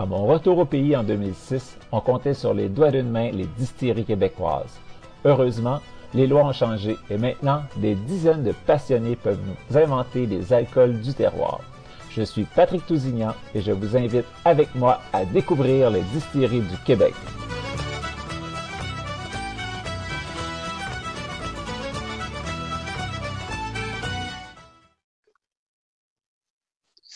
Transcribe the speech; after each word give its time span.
À 0.00 0.06
mon 0.06 0.26
retour 0.26 0.58
au 0.58 0.64
pays 0.64 0.96
en 0.96 1.02
2006, 1.02 1.76
on 1.90 2.00
comptait 2.00 2.32
sur 2.32 2.54
les 2.54 2.68
doigts 2.68 2.92
d'une 2.92 3.10
main 3.10 3.32
les 3.32 3.46
distilleries 3.58 4.04
québécoises. 4.04 4.78
Heureusement, 5.24 5.80
les 6.14 6.28
lois 6.28 6.44
ont 6.44 6.52
changé 6.52 6.96
et 7.10 7.18
maintenant, 7.18 7.64
des 7.78 7.96
dizaines 7.96 8.44
de 8.44 8.52
passionnés 8.52 9.16
peuvent 9.16 9.40
nous 9.44 9.76
inventer 9.76 10.28
des 10.28 10.52
alcools 10.52 11.00
du 11.00 11.12
terroir. 11.14 11.62
Je 12.12 12.22
suis 12.22 12.44
Patrick 12.44 12.86
Tousignan 12.86 13.34
et 13.56 13.60
je 13.60 13.72
vous 13.72 13.96
invite 13.96 14.26
avec 14.44 14.72
moi 14.76 15.00
à 15.12 15.24
découvrir 15.24 15.90
les 15.90 16.02
distilleries 16.02 16.60
du 16.60 16.76
Québec. 16.86 17.14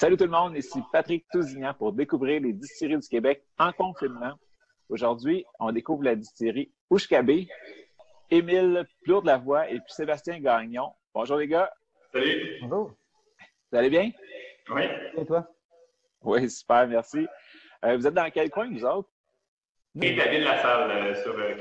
Salut 0.03 0.17
tout 0.17 0.25
le 0.25 0.31
monde, 0.31 0.57
ici 0.57 0.81
Patrick 0.91 1.25
Tousignan 1.31 1.75
pour 1.75 1.93
découvrir 1.93 2.41
les 2.41 2.53
distilleries 2.53 2.99
du 2.99 3.07
Québec 3.07 3.45
en 3.57 3.71
confinement. 3.71 4.37
Aujourd'hui, 4.89 5.45
on 5.61 5.71
découvre 5.71 6.03
la 6.03 6.17
distillerie 6.17 6.73
Oushkabé, 6.91 7.47
Émile 8.29 8.85
Plourde 9.05 9.27
de 9.27 9.31
la 9.31 9.39
Voix 9.39 9.71
et 9.71 9.75
puis 9.77 9.93
Sébastien 9.93 10.41
Gagnon. 10.41 10.93
Bonjour 11.15 11.37
les 11.37 11.47
gars. 11.47 11.73
Salut. 12.13 12.59
Bonjour. 12.63 12.97
Vous 13.71 13.79
allez 13.79 13.91
bien? 13.91 14.11
Oui. 14.71 14.83
Et 15.19 15.25
toi? 15.25 15.47
Oui, 16.23 16.51
super, 16.51 16.89
merci. 16.89 17.25
Euh, 17.85 17.97
vous 17.97 18.05
êtes 18.05 18.15
dans 18.15 18.29
quel 18.33 18.51
coin, 18.51 18.69
vous 18.73 18.85
autres? 18.85 19.09
Et 20.01 20.17
David 20.17 20.43
Lassalle 20.43 20.91
euh, 20.91 21.23
sur 21.23 21.39
euh. 21.39 21.55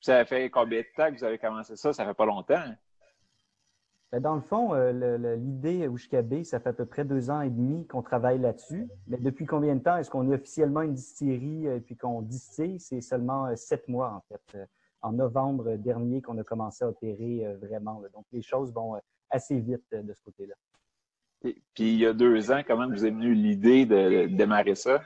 Ça 0.00 0.24
fait 0.24 0.48
combien 0.48 0.80
de 0.80 0.86
temps 0.96 1.12
que 1.12 1.18
vous 1.18 1.24
avez 1.24 1.36
commencé 1.36 1.76
ça? 1.76 1.92
Ça 1.92 2.06
fait 2.06 2.14
pas 2.14 2.24
longtemps. 2.24 2.54
hein? 2.54 2.76
Ben, 4.12 4.20
Dans 4.20 4.34
le 4.34 4.40
fond, 4.40 4.74
euh, 4.74 5.36
l'idée 5.36 5.86
Oushkabé, 5.86 6.42
ça 6.44 6.58
fait 6.58 6.70
à 6.70 6.72
peu 6.72 6.86
près 6.86 7.04
deux 7.04 7.30
ans 7.30 7.42
et 7.42 7.50
demi 7.50 7.86
qu'on 7.86 8.02
travaille 8.02 8.38
là-dessus. 8.40 8.88
Mais 9.06 9.18
depuis 9.18 9.46
combien 9.46 9.74
de 9.76 9.80
temps 9.82 9.96
est-ce 9.96 10.10
qu'on 10.10 10.30
est 10.30 10.34
officiellement 10.34 10.82
une 10.82 10.94
distillerie 10.94 11.66
et 11.66 11.80
puis 11.80 11.96
qu'on 11.96 12.20
distille? 12.22 12.80
C'est 12.80 13.00
seulement 13.00 13.46
euh, 13.46 13.54
sept 13.56 13.86
mois, 13.88 14.12
en 14.12 14.20
fait. 14.28 14.58
Euh, 14.58 14.64
En 15.02 15.12
novembre 15.12 15.76
dernier 15.76 16.20
qu'on 16.22 16.36
a 16.38 16.44
commencé 16.44 16.84
à 16.84 16.88
opérer 16.88 17.46
euh, 17.46 17.56
vraiment. 17.62 18.00
là. 18.00 18.08
Donc, 18.12 18.24
les 18.32 18.42
choses 18.42 18.72
vont 18.72 18.96
euh, 18.96 19.00
assez 19.30 19.58
vite 19.60 19.84
euh, 19.94 20.02
de 20.02 20.12
ce 20.12 20.20
côté-là. 20.22 20.54
Et- 21.44 21.62
Puis 21.74 21.92
il 21.94 21.98
y 22.00 22.06
a 22.06 22.12
deux 22.12 22.50
ans, 22.50 22.62
comment 22.66 22.86
vous 22.88 23.06
est 23.06 23.10
venue 23.10 23.32
l'idée 23.32 23.86
de, 23.86 24.26
de 24.26 24.36
démarrer 24.36 24.74
ça? 24.74 25.00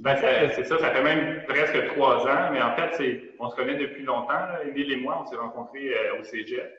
Ben, 0.00 0.16
c'est 0.16 0.64
ça, 0.64 0.78
ça 0.78 0.90
fait 0.90 1.04
même 1.04 1.44
presque 1.46 1.94
trois 1.94 2.26
ans, 2.26 2.50
mais 2.52 2.60
en 2.60 2.74
fait, 2.74 2.90
c'est, 2.96 3.34
on 3.38 3.48
se 3.50 3.54
connaît 3.54 3.76
depuis 3.76 4.02
longtemps, 4.02 4.32
là. 4.32 4.64
Émile 4.64 4.90
et 4.92 4.96
moi, 4.96 5.22
on 5.22 5.26
s'est 5.26 5.36
rencontrés 5.36 5.90
euh, 5.94 6.18
au 6.20 6.24
Cégep. 6.24 6.76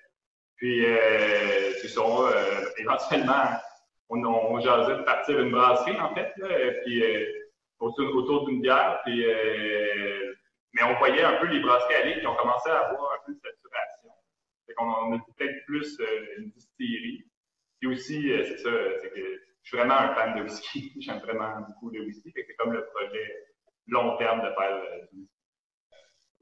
Puis, 0.57 0.85
euh, 0.85 1.73
c'est 1.81 1.97
euh, 1.97 2.69
éventuellement, 2.77 3.45
on, 4.09 4.23
on 4.23 4.59
jasait 4.59 4.97
de 4.97 5.03
partir 5.03 5.39
une 5.39 5.51
brasserie, 5.51 5.99
en 5.99 6.13
fait, 6.13 6.33
puis 6.85 7.03
euh, 7.03 7.25
autour, 7.79 8.45
d'une 8.45 8.61
bière, 8.61 9.01
mais 9.05 10.83
on 10.83 10.97
voyait 10.97 11.23
un 11.23 11.37
peu 11.39 11.47
les 11.47 11.59
brasseries 11.59 11.95
aller, 11.95 12.15
puis 12.17 12.27
on 12.27 12.35
commençait 12.35 12.71
à 12.71 12.89
avoir 12.89 13.13
un 13.13 13.25
peu 13.25 13.33
de 13.33 13.39
saturation. 13.39 14.09
Qu'on 14.77 14.85
on 14.85 15.15
était 15.15 15.31
peut-être 15.37 15.65
plus 15.65 15.99
une 16.37 16.49
distillerie. 16.51 17.25
Puis 17.79 17.89
aussi, 17.89 18.29
c'est 18.29 18.57
ça, 18.57 18.71
c'est 19.01 19.09
que 19.09 19.41
je 19.63 19.67
suis 19.67 19.77
vraiment 19.77 19.95
un 19.95 20.15
fan 20.15 20.35
de 20.35 20.43
whisky. 20.43 20.93
J'aime 20.99 21.19
vraiment 21.19 21.61
beaucoup 21.61 21.89
le 21.91 22.05
whisky. 22.05 22.31
Que 22.33 22.41
c'est 22.47 22.55
comme 22.55 22.73
le 22.73 22.85
projet 22.87 23.45
long 23.87 24.17
terme 24.17 24.39
de 24.39 24.53
faire 24.53 24.81
du 25.11 25.19
whisky. 25.19 25.29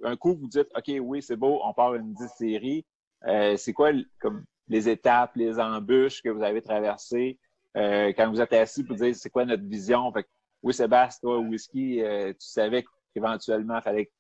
Un 0.04 0.16
coup, 0.16 0.36
vous 0.36 0.48
dites, 0.48 0.70
OK, 0.76 0.92
oui, 1.02 1.22
c'est 1.22 1.36
beau, 1.36 1.60
on 1.64 1.74
part 1.74 1.96
une 1.96 2.14
distillerie. 2.14 2.86
Euh, 3.28 3.56
c'est 3.58 3.74
quoi 3.74 3.92
comme 4.20 4.44
les 4.68 4.90
étapes, 4.90 5.36
les 5.36 5.60
embûches 5.60 6.22
que 6.22 6.30
vous 6.30 6.42
avez 6.42 6.62
traversées 6.62 7.38
euh, 7.78 8.12
quand 8.16 8.30
vous 8.30 8.42
êtes 8.42 8.54
assis 8.54 8.84
pour 8.84 8.96
dire 8.96 9.16
c'est 9.16 9.30
quoi 9.30 9.46
notre 9.46 9.64
vision? 9.64 10.12
Fait 10.12 10.24
que, 10.24 10.30
oui, 10.64 10.74
Sébastien, 10.74 11.20
toi, 11.22 11.40
whisky, 11.40 12.02
euh, 12.02 12.32
tu 12.34 12.48
savais 12.48 12.86
qu'éventuellement, 13.14 13.82
fallait 13.82 14.06
que 14.06 14.12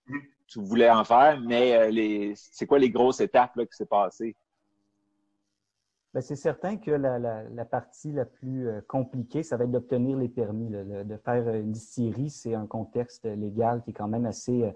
tu 0.47 0.59
voulais 0.59 0.89
en 0.89 1.03
faire, 1.03 1.39
mais 1.39 2.33
c'est 2.35 2.65
quoi 2.65 2.79
les 2.79 2.89
grosses 2.89 3.21
étapes 3.21 3.55
là, 3.55 3.65
qui 3.65 3.75
s'est 3.75 3.85
passées? 3.85 4.35
Ben, 6.13 6.19
c'est 6.19 6.35
certain 6.35 6.75
que 6.75 6.91
la, 6.91 7.65
partie 7.65 8.11
la 8.11 8.25
plus 8.25 8.67
compliquée, 8.87 9.43
ça 9.43 9.55
va 9.55 9.63
être 9.63 9.71
d'obtenir 9.71 10.17
les 10.17 10.27
permis. 10.27 10.69
de 10.69 11.17
faire 11.17 11.47
une 11.55 11.71
distillerie, 11.71 12.29
c'est 12.29 12.53
un 12.53 12.67
contexte 12.67 13.23
légal 13.23 13.81
qui 13.81 13.91
est 13.91 13.93
quand 13.93 14.09
même 14.09 14.25
assez 14.25 14.73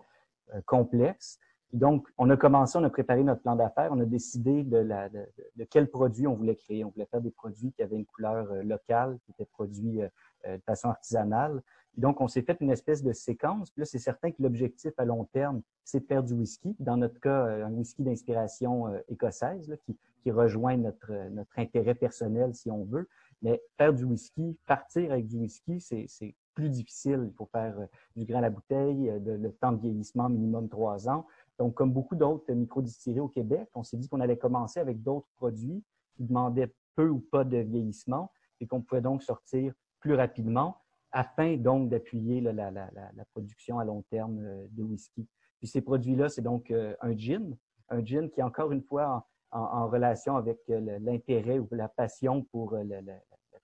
complexe. 0.66 1.40
Donc, 1.76 2.08
on 2.18 2.30
a 2.30 2.38
commencé, 2.38 2.78
on 2.78 2.84
a 2.86 2.90
préparé 2.90 3.22
notre 3.22 3.42
plan 3.42 3.58
d'affaires, 3.58 3.90
on 3.92 4.00
a 4.00 4.06
décidé 4.06 4.64
de, 4.64 4.78
la, 4.78 5.10
de, 5.10 5.26
de- 5.58 5.66
quel 5.66 5.90
produit 5.90 6.26
on 6.26 6.34
voulait 6.34 6.56
créer. 6.56 6.86
On 6.86 6.90
voulait 6.90 7.06
faire 7.06 7.20
des 7.20 7.32
produits 7.32 7.74
qui 7.74 7.84
avaient 7.84 7.98
une 7.98 8.06
couleur 8.06 8.50
euh, 8.50 8.64
locale, 8.64 9.20
qui 9.26 9.32
étaient 9.32 9.50
produits 9.52 10.02
euh, 10.02 10.08
euh, 10.48 10.56
de 10.56 10.64
façon 10.64 10.88
artisanale. 10.88 11.62
Donc, 11.98 12.22
on 12.22 12.30
s'est 12.30 12.44
fait 12.44 12.56
une 12.62 12.72
espèce 12.72 13.04
de 13.04 13.12
séquence. 13.12 13.72
Puis 13.72 13.82
là, 13.82 13.86
c'est 13.86 14.00
certain 14.00 14.32
que 14.32 14.42
l'objectif 14.42 14.94
à 14.98 15.04
long 15.04 15.26
terme, 15.26 15.62
c'est 15.84 16.00
de 16.00 16.06
faire 16.06 16.24
du 16.24 16.34
whisky. 16.34 16.78
Dans 16.80 16.96
notre 16.96 17.20
cas, 17.20 17.44
un 17.46 17.72
whisky 17.74 18.04
d'inspiration 18.04 18.94
écossaise 19.10 19.68
là, 19.68 19.76
qui, 19.86 19.98
qui 20.24 20.32
rejoint 20.32 20.78
notre, 20.78 21.12
notre 21.32 21.60
intérêt 21.60 21.96
personnel, 21.96 22.56
si 22.56 22.72
on 22.72 22.86
veut. 22.86 23.10
Mais 23.42 23.62
faire 23.78 23.94
du 23.94 24.06
whisky, 24.06 24.58
partir 24.66 25.12
avec 25.12 25.28
du 25.28 25.38
whisky, 25.38 25.82
c'est 25.82 26.08
plus 26.56 26.70
difficile. 26.70 27.26
Il 27.32 27.34
faut 27.36 27.46
faire 27.46 27.78
euh, 27.80 27.86
du 28.16 28.26
grain 28.26 28.40
à 28.40 28.42
la 28.42 28.50
bouteille, 28.50 29.10
euh, 29.10 29.20
de- 29.20 29.34
le 29.34 29.52
temps 29.54 29.72
de 29.74 29.82
vieillissement 29.82 30.30
minimum 30.30 30.68
trois 30.70 31.08
ans. 31.08 31.28
Donc, 31.60 31.76
comme 31.76 31.94
beaucoup 31.94 32.16
d'autres 32.16 32.52
micro-distilleries 32.52 33.20
au 33.20 33.28
Québec, 33.28 33.70
on 33.76 33.84
s'est 33.84 33.98
dit 33.98 34.10
qu'on 34.10 34.20
allait 34.22 34.38
commencer 34.38 34.80
avec 34.80 35.04
d'autres 35.04 35.28
produits 35.36 35.84
qui 36.16 36.24
demandaient 36.24 36.74
peu 36.96 37.10
ou 37.10 37.20
pas 37.20 37.44
de 37.44 37.58
vieillissement 37.58 38.32
et 38.60 38.68
qu'on 38.68 38.82
pouvait 38.82 39.02
donc 39.02 39.22
sortir 39.22 39.74
plus 40.00 40.16
rapidement 40.16 40.78
afin 41.12 41.56
donc 41.58 41.90
d'appuyer 41.90 42.42
la, 42.42 42.52
la, 42.54 42.72
la, 42.72 42.90
la 42.92 43.26
production 43.34 43.80
à 43.80 43.86
long 43.86 44.02
terme 44.10 44.40
euh, 44.44 44.66
de 44.72 44.84
whisky. 44.84 45.28
Puis 45.60 45.68
ces 45.68 45.82
produits-là, 45.82 46.30
c'est 46.30 46.42
donc 46.42 46.70
un 46.72 47.18
gin, 47.18 47.56
un 47.90 48.04
gin 48.04 48.30
qui 48.30 48.44
encore 48.44 48.72
une 48.74 48.82
fois 48.84 49.26
en, 49.52 49.88
relation 49.88 50.36
avec 50.36 50.60
l'intérêt 50.68 51.60
ou 51.60 51.68
la 51.72 51.88
passion 51.88 52.44
pour 52.52 52.74
la 52.76 53.02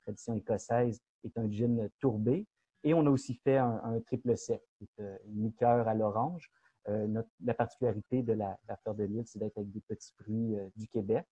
tradition 0.06 0.34
écossaise, 0.34 1.02
est 1.26 1.38
un 1.38 1.50
gin 1.52 1.90
tourbé. 2.00 2.48
Et 2.84 2.94
on 2.94 3.06
a 3.06 3.10
aussi 3.10 3.36
fait 3.36 3.58
un, 3.58 4.00
triple 4.06 4.36
sec, 4.36 4.62
euh, 5.00 5.18
une 5.28 5.44
liqueur 5.44 5.88
à 5.88 5.94
l'orange. 5.94 6.52
Euh, 6.90 7.22
la 7.44 7.54
particularité 7.54 8.24
de 8.24 8.34
la, 8.34 8.58
fleur 8.82 8.96
de 8.96 9.04
l'île, 9.04 9.24
c'est 9.28 9.38
d'être 9.38 9.58
avec 9.58 9.72
des 9.72 9.82
petits 9.82 10.12
fruits 10.20 10.56
euh, 10.56 10.68
du 10.76 10.88
Québec. 10.88 11.26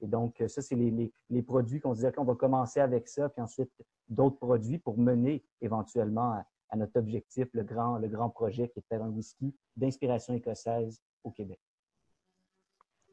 Et 0.00 0.08
donc, 0.08 0.42
ça, 0.48 0.60
c'est 0.60 0.74
les, 0.74 1.42
produits 1.42 1.80
qu'on 1.80 1.94
se 1.94 2.00
disait 2.00 2.12
qu'on 2.12 2.24
va 2.24 2.34
commencer 2.34 2.80
avec 2.80 3.08
ça, 3.08 3.28
puis 3.30 3.40
ensuite 3.40 3.70
d'autres 4.08 4.36
produits 4.36 4.78
pour 4.78 4.98
mener 4.98 5.42
éventuellement 5.62 6.44
à, 6.70 6.76
notre 6.76 6.98
objectif, 6.98 7.48
le 7.52 7.62
grand, 7.62 7.96
le 7.96 8.08
grand 8.08 8.28
projet 8.28 8.68
qui 8.68 8.78
est 8.78 8.82
de 8.82 8.86
faire 8.86 9.02
un 9.02 9.08
whisky 9.08 9.54
d'inspiration 9.74 10.34
écossaise 10.34 11.00
au 11.24 11.30
Québec. 11.30 11.58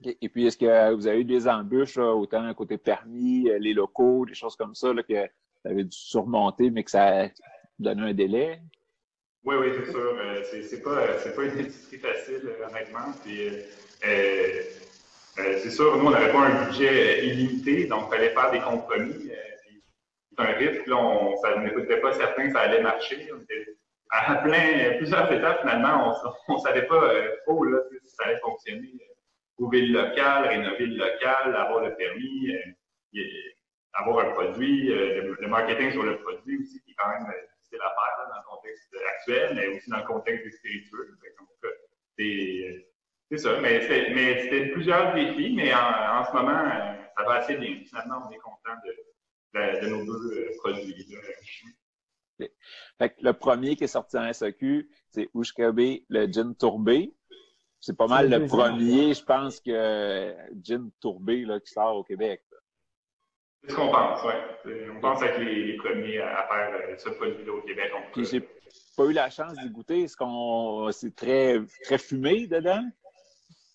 Et 0.03 0.27
puis, 0.27 0.45
est-ce 0.45 0.57
que 0.57 0.93
vous 0.93 1.07
avez 1.07 1.21
eu 1.21 1.25
des 1.25 1.47
embûches, 1.47 1.97
autant 1.97 2.53
côté 2.53 2.77
permis, 2.77 3.43
les 3.43 3.73
locaux, 3.73 4.25
des 4.25 4.33
choses 4.33 4.57
comme 4.57 4.75
ça, 4.75 4.89
que 5.07 5.13
vous 5.13 5.71
avez 5.71 5.85
dû 5.85 5.95
surmonter, 5.95 6.69
mais 6.69 6.83
que 6.83 6.91
ça 6.91 7.29
a 7.79 7.95
donné 7.95 8.09
un 8.09 8.13
délai? 8.13 8.59
Oui, 9.45 9.55
oui, 9.59 9.67
c'est 9.77 9.91
sûr. 9.91 10.17
Euh, 10.17 10.41
c'est 10.49 10.63
c'est 10.63 10.81
pas, 10.81 11.19
c'est 11.19 11.35
pas 11.35 11.43
une 11.43 11.59
industrie 11.59 11.97
facile, 11.97 12.41
euh, 12.45 12.67
honnêtement. 12.67 13.13
Euh, 13.27 13.63
euh, 14.05 14.63
euh, 15.39 15.59
c'est 15.61 15.71
sûr, 15.71 15.97
nous, 15.97 16.05
on 16.05 16.11
n'avait 16.11 16.31
pas 16.31 16.45
un 16.47 16.65
budget 16.65 16.89
euh, 16.89 17.23
illimité, 17.25 17.85
donc 17.85 18.05
il 18.07 18.15
fallait 18.15 18.29
faire 18.29 18.51
des 18.51 18.59
compromis. 18.61 19.31
euh, 19.31 19.35
c'est 20.35 20.41
un 20.41 20.53
risque. 20.53 20.89
On, 20.91 21.35
n'était 21.61 21.99
pas 21.99 22.13
certain 22.13 22.47
que 22.47 22.53
ça 22.53 22.61
allait 22.61 22.81
marcher. 22.81 23.29
À 24.11 24.35
plein, 24.35 24.97
plusieurs 24.97 25.31
étapes, 25.31 25.61
finalement, 25.61 26.15
on 26.47 26.53
ne 26.53 26.59
savait 26.59 26.87
pas 26.87 27.13
trop 27.45 27.65
si 27.65 28.15
ça 28.15 28.25
allait 28.25 28.39
fonctionner. 28.39 28.93
Trouver 29.57 29.81
le 29.87 30.01
local, 30.01 30.47
rénover 30.47 30.85
le 30.85 30.97
local, 30.97 31.55
avoir 31.55 31.83
le 31.83 31.95
permis, 31.95 32.55
avoir 33.93 34.25
un 34.25 34.31
produit, 34.31 34.87
le, 34.87 35.47
marketing 35.47 35.91
sur 35.91 36.03
le 36.03 36.17
produit 36.19 36.59
aussi, 36.61 36.81
qui 36.81 36.91
est 36.91 36.95
quand 36.97 37.09
même 37.09 37.27
difficile 37.73 37.79
à 37.81 37.89
faire 37.89 38.29
dans 38.29 38.37
le 38.37 38.55
contexte 38.55 38.95
actuel, 39.15 39.55
mais 39.55 39.67
aussi 39.67 39.89
dans 39.89 39.97
le 39.97 40.05
contexte 40.05 40.45
des 40.45 40.51
spiritueux. 40.51 41.17
C'est 42.17 42.85
c'est 43.31 43.37
ça, 43.37 43.59
mais 43.61 43.81
c'était 43.81 44.67
plusieurs 44.73 45.15
défis, 45.15 45.53
mais 45.55 45.73
en, 45.73 46.23
ce 46.23 46.33
moment, 46.33 46.69
ça 47.17 47.23
va 47.23 47.35
assez 47.35 47.55
bien. 47.55 47.81
Finalement, 47.87 48.27
on 48.27 48.31
est 48.31 48.37
content 48.37 48.75
de, 48.85 49.87
nos 49.87 50.05
deux 50.05 50.37
euh, 50.37 50.49
produits. 50.59 51.07
le 52.99 53.31
premier 53.31 53.75
qui 53.75 53.85
est 53.85 53.87
sorti 53.87 54.17
en 54.17 54.31
SAQ, 54.31 54.87
c'est 55.09 55.29
Ushkabe, 55.33 56.01
le 56.09 56.31
gin 56.31 56.53
tourbé. 56.53 57.15
C'est 57.79 57.97
pas 57.97 58.07
mal 58.07 58.29
le, 58.29 58.45
premier, 58.45 59.15
je 59.15 59.23
pense, 59.23 59.59
que 59.59 60.35
gin 60.61 60.91
tourbé 60.99 61.43
là, 61.43 61.59
qui 61.59 61.71
sort 61.71 61.95
au 61.95 62.03
Québec. 62.03 62.43
C'est 63.63 63.71
ce 63.71 63.75
qu'on 63.75 63.89
pense, 63.89 64.21
oui. 64.25 64.73
On 64.95 64.99
pense 64.99 65.21
être 65.21 65.39
les, 65.39 65.77
premiers 65.77 66.19
à 66.19 66.47
faire 66.47 66.71
euh, 66.73 66.95
ce 66.97 67.09
produit-là 67.09 67.53
au 67.53 67.61
Québec. 67.61 67.91
J'ai 68.17 68.41
pas 68.97 69.05
eu 69.05 69.13
la 69.13 69.29
chance 69.29 69.53
d'y 69.53 69.69
goûter. 69.69 70.03
Est-ce 70.03 70.17
qu'on 70.17 70.91
c'est 70.91 71.15
très, 71.15 71.59
très 71.83 71.97
fumé 71.97 72.47
dedans? 72.47 72.83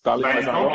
Ben, 0.05 0.17
donc, 0.17 0.71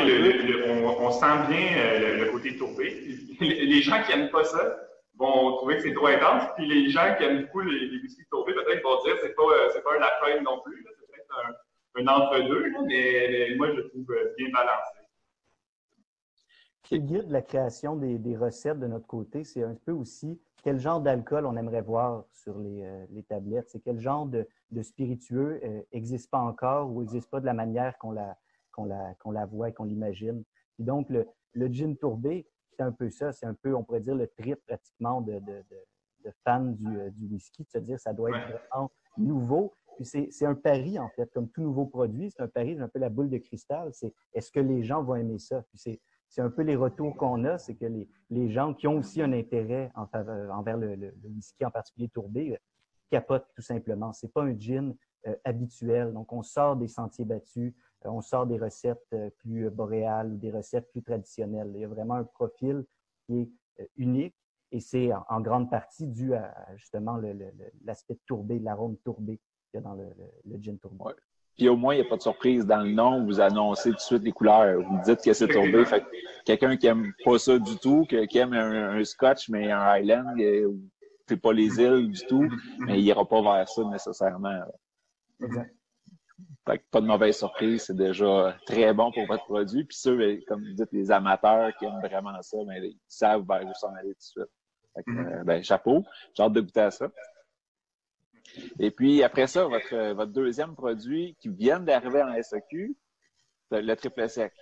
on, 0.99 1.11
sent 1.11 1.47
bien 1.49 1.77
euh, 1.77 2.25
le, 2.25 2.31
côté 2.31 2.55
tourbé. 2.57 3.17
Les 3.39 3.81
gens 3.81 4.01
qui 4.03 4.15
n'aiment 4.15 4.29
pas 4.29 4.43
ça 4.43 4.77
vont 5.17 5.57
trouver 5.57 5.77
que 5.77 5.83
c'est 5.83 5.93
trop 5.93 6.07
intense, 6.07 6.43
puis 6.55 6.67
les 6.67 6.89
gens 6.89 7.15
qui 7.17 7.23
aiment 7.23 7.41
beaucoup 7.41 7.61
les, 7.61 7.87
les 7.87 8.01
whisky 8.01 8.21
tourbés, 8.29 8.53
peut-être 8.53 8.83
vont 8.83 9.01
dire 9.03 9.15
que 9.15 9.21
c'est 9.21 9.35
pas, 9.35 9.43
euh, 9.43 9.69
c'est 9.73 9.83
pas 9.83 9.93
un 9.95 10.41
non 10.41 10.61
plus, 10.63 10.85
c'est 10.85 11.07
peut-être 11.07 11.55
un, 11.97 12.07
entre-deux, 12.07 12.71
mais, 12.85 13.55
moi, 13.55 13.69
je 13.69 13.73
le 13.73 13.89
trouve 13.89 14.05
bien 14.37 14.49
balancé. 14.53 14.94
Qui 16.85 16.99
guide 16.99 17.31
la 17.31 17.41
création 17.41 17.95
des, 17.95 18.37
recettes 18.37 18.79
de 18.79 18.85
notre 18.85 19.07
côté, 19.07 19.43
c'est 19.43 19.63
un 19.63 19.75
peu 19.85 19.91
aussi 19.91 20.39
quel 20.63 20.79
genre 20.79 21.01
d'alcool 21.01 21.45
on 21.45 21.55
aimerait 21.57 21.81
voir 21.81 22.25
sur 22.31 22.59
les, 22.59 23.23
tablettes. 23.27 23.69
C'est 23.69 23.79
quel 23.79 23.99
genre 23.99 24.27
de, 24.27 24.47
spiritueux 24.81 25.59
n'existe 25.91 26.29
pas 26.29 26.39
encore 26.39 26.91
ou 26.91 27.01
n'existe 27.01 27.29
pas 27.29 27.39
de 27.39 27.45
la 27.45 27.53
manière 27.53 27.97
qu'on 27.97 28.11
la, 28.11 28.37
qu'on 28.71 28.85
la, 28.85 29.15
la, 29.31 29.45
voit 29.45 29.69
et 29.69 29.73
qu'on 29.73 29.85
l'imagine. 29.85 30.43
donc, 30.77 31.09
le, 31.09 31.27
le, 31.53 31.67
gin 31.67 31.95
tourbé, 31.97 32.47
c'est 32.69 32.83
un 32.83 32.91
peu 32.91 33.09
ça. 33.09 33.31
C'est 33.31 33.45
un 33.45 33.55
peu, 33.55 33.75
on 33.75 33.83
pourrait 33.83 34.01
dire, 34.01 34.15
le 34.15 34.27
trip 34.27 34.59
pratiquement 34.67 35.21
de, 35.21 35.39
de, 35.39 35.63
de, 36.23 36.31
fans 36.43 36.65
du, 36.65 36.99
euh, 36.99 37.09
du, 37.11 37.25
whisky, 37.25 37.63
de 37.63 37.69
se 37.69 37.77
dire 37.79 37.99
ça 37.99 38.13
doit 38.13 38.29
être 38.29 38.47
vraiment 38.47 38.91
nouveau. 39.17 39.73
Puis 39.95 40.05
c'est 40.05 40.45
un 40.45 40.55
pari, 40.55 40.99
en 40.99 41.09
fait, 41.09 41.31
comme 41.31 41.49
tout 41.49 41.61
nouveau 41.61 41.85
produit, 41.85 42.29
c'est 42.29 42.43
un 42.43 42.47
pari, 42.47 42.75
c'est 42.75 42.81
un 42.81 42.89
peu 42.89 42.99
la 42.99 43.09
boule 43.09 43.29
de 43.29 43.37
cristal. 43.37 43.89
C'est 43.93 44.13
est-ce 44.33 44.51
que 44.51 44.59
les 44.59 44.83
gens 44.83 45.01
vont 45.01 45.15
aimer 45.15 45.39
ça? 45.39 45.61
Puis 45.69 45.77
c'est 45.77 46.01
un 46.41 46.49
peu 46.49 46.61
les 46.61 46.75
retours 46.75 47.15
qu'on 47.15 47.43
a, 47.45 47.57
c'est 47.57 47.75
que 47.75 47.85
les, 48.29 48.49
gens 48.49 48.73
qui 48.73 48.87
ont 48.87 48.97
aussi 48.97 49.21
un 49.21 49.33
intérêt 49.33 49.91
en 49.95 50.07
envers 50.51 50.77
le, 50.77 51.13
whisky, 51.23 51.65
en 51.65 51.71
particulier 51.71 52.09
tourbé, 52.09 52.53
euh, 52.53 52.57
capotent 53.09 53.47
tout 53.55 53.61
simplement. 53.61 54.13
C'est 54.13 54.33
pas 54.33 54.43
un 54.43 54.57
gin 54.57 54.95
euh, 55.27 55.35
habituel. 55.43 56.13
Donc, 56.13 56.33
on 56.33 56.43
sort 56.43 56.75
des 56.75 56.87
sentiers 56.87 57.25
battus, 57.25 57.73
euh, 58.05 58.09
on 58.09 58.21
sort 58.21 58.45
des 58.45 58.57
recettes 58.57 59.05
euh, 59.13 59.29
plus 59.39 59.69
boréales 59.69 60.39
des 60.39 60.51
recettes 60.51 60.89
plus 60.91 61.03
traditionnelles. 61.03 61.71
Il 61.73 61.81
y 61.81 61.85
a 61.85 61.87
vraiment 61.87 62.15
un 62.15 62.23
profil 62.23 62.85
qui 63.25 63.41
est 63.41 63.49
euh, 63.81 63.85
unique 63.97 64.35
et 64.71 64.79
c'est 64.79 65.11
en, 65.13 65.41
grande 65.41 65.69
partie 65.69 66.07
dû 66.07 66.33
à 66.33 66.53
justement 66.75 67.17
l'aspect 67.83 68.17
tourbé, 68.25 68.59
l'arôme 68.59 68.97
tourbé 68.97 69.39
qu'il 69.69 69.75
y 69.75 69.77
a 69.77 69.81
dans 69.81 69.93
le, 69.93 70.09
gin 70.59 70.77
tourbé. 70.79 71.13
Puis 71.57 71.69
au 71.69 71.77
moins, 71.77 71.93
il 71.93 72.01
n'y 72.01 72.05
a 72.05 72.09
pas 72.09 72.17
de 72.17 72.21
surprise 72.21 72.65
dans 72.65 72.81
le 72.81 72.91
nom. 72.91 73.23
Vous 73.23 73.39
annoncez 73.39 73.91
tout 73.91 73.95
de 73.95 74.01
suite 74.01 74.23
les 74.23 74.31
couleurs. 74.31 74.81
Vous 74.81 74.99
dites 75.05 75.21
que 75.23 75.33
c'est 75.33 75.47
tourbé. 75.47 75.85
Fait 75.85 76.03
quelqu'un 76.45 76.75
qui 76.75 76.87
n'aime 76.87 77.13
pas 77.23 77.37
ça 77.39 77.57
du 77.57 77.77
tout, 77.77 78.05
qui 78.05 78.37
aime 78.37 78.53
un, 78.53 79.03
scotch, 79.03 79.49
mais 79.49 79.71
un 79.71 79.79
Highland, 79.79 80.35
c'est 81.27 81.37
pas 81.37 81.53
les 81.53 81.79
îles 81.79 82.11
du 82.11 82.25
tout, 82.27 82.47
mais 82.79 82.99
il 82.99 83.05
n'ira 83.05 83.25
pas 83.27 83.41
vers 83.41 83.67
ça 83.69 83.83
nécessairement. 83.85 84.61
Exact. 85.41 85.73
Fait 86.67 86.79
que 86.79 86.83
pas 86.89 86.99
de 86.99 87.05
mauvaise 87.05 87.37
surprise, 87.37 87.83
c'est 87.83 87.95
déjà 87.95 88.57
très 88.65 88.91
bon 88.93 89.11
pour 89.11 89.25
votre 89.27 89.45
produit. 89.45 89.83
Puis 89.85 89.97
ceux, 89.97 90.17
ben, 90.17 90.41
comme 90.47 90.63
vous 90.63 90.73
dites, 90.73 90.91
les 90.91 91.11
amateurs 91.11 91.71
qui 91.77 91.85
aiment 91.85 92.01
vraiment 92.01 92.41
ça, 92.41 92.57
mais 92.67 92.81
ben, 92.81 92.89
ils 92.89 92.99
savent 93.07 93.45
vers 93.47 93.63
où 93.65 93.73
s'en 93.75 93.93
aller 93.93 94.13
tout 94.13 94.17
de 94.17 94.23
suite. 94.23 94.51
Fait 94.95 95.03
que, 95.03 95.11
mm-hmm. 95.11 95.41
euh, 95.41 95.43
ben, 95.43 95.63
chapeau. 95.63 96.03
J'ai 96.33 96.43
hâte 96.43 96.53
de 96.53 96.61
goûter 96.61 96.81
à 96.81 96.91
ça. 96.91 97.07
Et 98.79 98.91
puis 98.91 99.23
après 99.23 99.47
ça, 99.47 99.67
votre, 99.67 100.13
votre 100.13 100.31
deuxième 100.31 100.75
produit 100.75 101.35
qui 101.39 101.49
vient 101.49 101.79
d'arriver 101.79 102.21
en 102.21 102.41
SAQ, 102.41 102.95
le 103.71 103.93
triple 103.95 104.29
sec. 104.29 104.53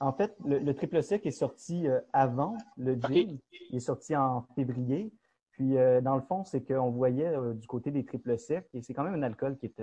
En 0.00 0.12
fait, 0.12 0.36
le, 0.44 0.72
triple 0.74 1.02
sec 1.02 1.26
est 1.26 1.32
sorti 1.32 1.88
euh, 1.88 2.00
avant 2.12 2.56
le 2.76 2.94
gin. 2.94 3.38
Il 3.70 3.76
est 3.76 3.80
sorti 3.80 4.14
en 4.14 4.42
février. 4.54 5.12
Puis, 5.50 5.76
euh, 5.76 6.00
dans 6.00 6.14
le 6.14 6.22
fond, 6.22 6.44
c'est 6.44 6.62
qu'on 6.62 6.90
voyait 6.90 7.32
du 7.54 7.66
côté 7.66 7.90
des 7.90 8.04
triples 8.04 8.38
secs, 8.38 8.68
et 8.74 8.82
c'est 8.82 8.94
quand 8.94 9.02
même 9.02 9.14
un 9.14 9.22
alcool 9.22 9.58
qui 9.58 9.66
est 9.66 9.82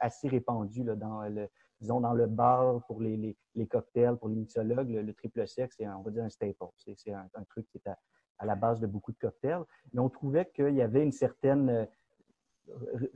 assez 0.00 0.26
répandu 0.26 0.82
là, 0.82 0.96
dans 0.96 1.22
le, 1.22 1.48
disons, 1.82 2.00
dans 2.00 2.14
le 2.14 2.26
bar 2.26 2.84
pour 2.86 3.00
les, 3.00 3.16
les, 3.16 3.36
les 3.54 3.66
cocktails, 3.66 4.16
pour 4.16 4.28
les 4.28 4.36
mixologues. 4.36 4.88
Le, 4.88 5.12
triple 5.12 5.46
sec, 5.46 5.72
c'est, 5.72 5.86
on 5.86 6.02
va 6.02 6.10
dire, 6.10 6.24
un 6.24 6.30
staple. 6.30 6.54
C'est, 6.78 7.12
un, 7.12 7.28
un, 7.34 7.44
truc 7.44 7.66
qui 7.70 7.78
est 7.78 7.88
à, 7.88 7.98
à, 8.38 8.46
la 8.46 8.54
base 8.54 8.80
de 8.80 8.86
beaucoup 8.86 9.12
de 9.12 9.18
cocktails. 9.18 9.64
Mais 9.92 10.00
on 10.00 10.08
trouvait 10.08 10.50
qu'il 10.54 10.74
y 10.74 10.82
avait 10.82 11.02
une 11.02 11.12
certaine 11.12 11.68
euh, 11.68 11.84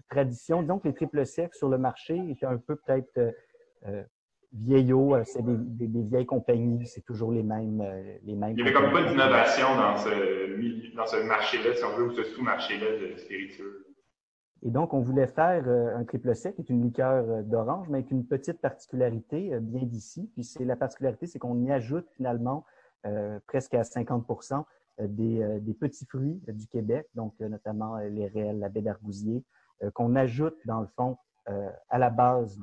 tradition. 0.09 0.63
Disons 0.63 0.79
que 0.79 0.89
les 0.89 0.95
triples 0.95 1.25
secs 1.27 1.55
sur 1.55 1.69
le 1.69 1.79
marché 1.79 2.21
étaient 2.31 2.47
un 2.47 2.59
peu 2.59 2.77
peut-être 2.77 3.19
euh, 3.19 3.33
euh 3.87 4.03
vieillots. 4.53 5.17
Euh, 5.17 5.23
c'est 5.25 5.45
des, 5.45 5.87
des, 5.87 6.03
vieilles 6.03 6.25
compagnies. 6.25 6.87
C'est 6.87 7.05
toujours 7.05 7.33
les 7.33 7.43
mêmes, 7.43 7.83
les 8.23 8.35
mêmes. 8.35 8.57
Il 8.57 8.57
n'y 8.57 8.63
avait 8.63 8.73
comme 8.73 8.93
pas 8.93 9.03
d'innovation 9.03 9.67
dans 9.77 9.97
ce, 9.97 10.97
dans 10.97 11.07
ce 11.07 11.17
marché-là, 11.27 11.75
si 11.75 11.85
on 11.85 11.97
veut, 11.97 12.07
ou 12.07 12.13
ce 12.13 12.23
sous-marché-là 12.23 12.87
de 12.99 13.17
spiritueux. 13.19 13.87
Et 14.63 14.71
donc, 14.71 14.95
on 14.95 15.01
voulait 15.01 15.27
faire 15.27 15.63
euh, 15.67 15.97
un 15.97 16.05
triple 16.05 16.35
sec, 16.35 16.57
qui 16.57 16.63
est 16.63 16.71
une 16.71 16.83
liqueur 16.83 17.25
euh, 17.29 17.43
d'orange, 17.43 17.89
mais 17.89 17.99
avec 17.99 18.11
une 18.11 18.27
petite 18.27 18.61
particularité 18.61 19.55
euh, 19.55 19.61
bien 19.61 19.83
d'ici. 19.83 20.31
Puis 20.35 20.45
c'est 20.45 20.65
la 20.65 20.77
particularité, 20.77 21.27
c'est 21.27 21.39
qu'on 21.39 21.63
y 21.63 21.71
ajoute 21.71 22.09
finalement 22.17 22.65
presque 23.47 23.73
à 23.75 23.85
50 23.85 24.27
des, 24.99 25.61
des, 25.61 25.75
petits 25.75 26.07
fruits 26.07 26.41
du 26.49 26.67
Québec, 26.69 27.07
donc 27.15 27.39
notamment 27.41 27.99
les 27.99 28.27
réels, 28.29 28.59
la 28.59 28.69
baie 28.69 28.81
d'arbousier, 28.81 29.45
qu'on 29.95 30.17
ajoute 30.17 30.57
dans 30.65 30.81
le 30.81 30.87
fond 30.97 31.17
à 31.47 31.99
la 31.99 32.11
base 32.11 32.59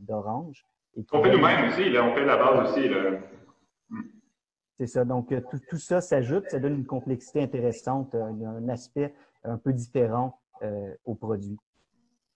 d'orange. 0.00 0.66
De, 0.96 1.04
on 1.12 1.22
fait 1.22 1.30
nous-mêmes 1.30 1.68
aussi, 1.68 1.90
là, 1.90 2.04
on 2.04 2.14
fait 2.14 2.24
la 2.24 2.36
base 2.36 2.70
aussi. 2.70 2.90
C'est 4.78 4.86
ça. 4.86 5.04
Donc, 5.04 5.28
tout, 5.28 5.60
tout 5.68 5.78
ça 5.78 6.00
s'ajoute, 6.00 6.48
ça 6.48 6.58
donne 6.58 6.74
une 6.74 6.86
complexité 6.86 7.42
intéressante, 7.42 8.14
un 8.14 8.68
aspect 8.68 9.14
un 9.44 9.58
peu 9.58 9.72
différent 9.72 10.40
euh, 10.62 10.94
aux 11.04 11.14
produits. 11.14 11.58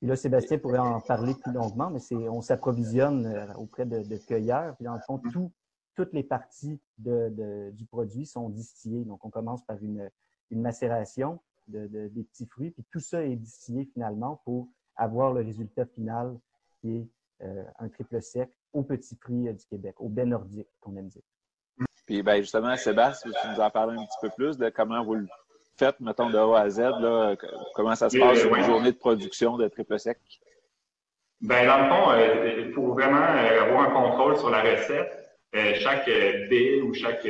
Et 0.03 0.07
là, 0.07 0.17
Sébastien 0.17 0.59
pourrait 0.59 0.79
en 0.79 1.01
parler 1.01 1.35
plus 1.35 1.53
longuement, 1.53 1.91
mais 1.91 1.99
c'est 1.99 2.15
on 2.15 2.41
s'approvisionne 2.41 3.27
euh, 3.27 3.53
auprès 3.55 3.85
de, 3.85 4.03
de, 4.03 4.17
cueilleurs. 4.17 4.75
Puis 4.77 4.85
dans 4.85 4.95
le 4.95 5.01
fond, 5.07 5.21
tout, 5.31 5.53
toutes 5.95 6.13
les 6.13 6.23
parties 6.23 6.81
de, 6.99 7.29
de, 7.31 7.71
du 7.73 7.85
produit 7.85 8.27
sont 8.27 8.49
distillées. 8.49 9.05
Donc, 9.05 9.25
on 9.25 9.31
commence 9.31 9.63
par 9.65 9.77
une, 9.83 10.11
une 10.51 10.61
macération 10.61 11.41
de, 11.69 11.87
des 11.87 12.25
petits 12.25 12.47
fruits, 12.47 12.71
puis 12.71 12.85
tout 12.91 13.01
ça 13.01 13.25
est 13.25 13.37
distillé 13.37 13.89
finalement 13.93 14.41
pour 14.45 14.69
avoir 14.97 15.33
le 15.33 15.43
résultat 15.43 15.87
final 15.87 16.39
qui 16.81 16.97
est 16.99 17.09
euh, 17.43 17.65
un 17.79 17.89
triple 17.89 18.21
sec 18.21 18.51
aux 18.73 18.83
petits 18.83 19.17
fruits 19.17 19.53
du 19.53 19.67
Québec, 19.67 19.95
au 19.99 20.09
baie 20.09 20.27
nordique, 20.27 20.69
qu'on 20.81 20.97
aime 20.97 21.09
dire. 21.09 21.23
Puis 22.07 22.23
ben 22.23 22.41
justement, 22.41 22.77
Sébastien, 22.77 23.33
tu 23.33 23.49
nous 23.49 23.61
en 23.61 23.71
parler 23.71 23.99
un 23.99 24.05
petit 24.05 24.19
peu 24.21 24.29
plus 24.37 24.59
de 24.59 24.69
comment 24.69 25.03
vous 25.03 25.15
le 25.15 25.27
faites, 25.77 25.99
mettons, 26.01 26.29
de 26.29 26.37
A 26.37 26.61
à 26.61 26.69
Z? 26.69 26.79
Là, 26.79 27.35
comment 27.75 27.95
ça 27.95 28.11
se 28.11 28.19
passe 28.19 28.41
sur 28.41 28.55
une 28.55 28.65
journée 28.65 28.93
de 28.93 28.99
production 28.99 29.57
de 29.57 29.67
triple 29.69 29.99
sec? 29.99 30.19
Ben, 31.41 31.67
dans 31.67 31.79
le 31.79 31.89
fond, 31.89 32.11
euh, 32.11 32.75
pour 32.75 32.93
vraiment 32.93 33.17
euh, 33.17 33.65
avoir 33.65 33.89
un 33.89 33.91
contrôle 33.91 34.37
sur 34.37 34.51
la 34.51 34.63
recette, 34.63 35.34
euh, 35.55 35.75
chaque 35.75 36.07
baie 36.07 36.81
ou 36.83 36.93
chaque 36.95 37.27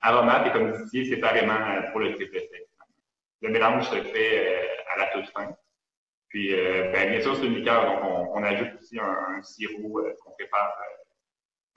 aromate 0.00 0.48
est 0.48 0.52
comme 0.52 0.72
distillé 0.72 1.14
séparément 1.14 1.58
pour 1.90 2.00
le 2.00 2.14
triple 2.14 2.40
sec. 2.40 2.66
Le 3.42 3.48
mélange 3.50 3.88
se 3.88 4.02
fait 4.02 4.58
à 4.94 4.98
la 4.98 5.06
toute 5.06 5.30
fin. 5.30 5.54
Puis, 6.28 6.54
ben, 6.54 7.10
bien 7.10 7.20
sûr, 7.20 7.34
c'est 7.36 7.46
une 7.46 7.56
liqueur, 7.56 7.86
donc 7.86 8.04
on, 8.04 8.38
on 8.38 8.42
ajoute 8.44 8.68
aussi 8.78 8.98
un, 8.98 9.42
sirop 9.42 10.00
qu'on 10.22 10.30
prépare 10.32 10.78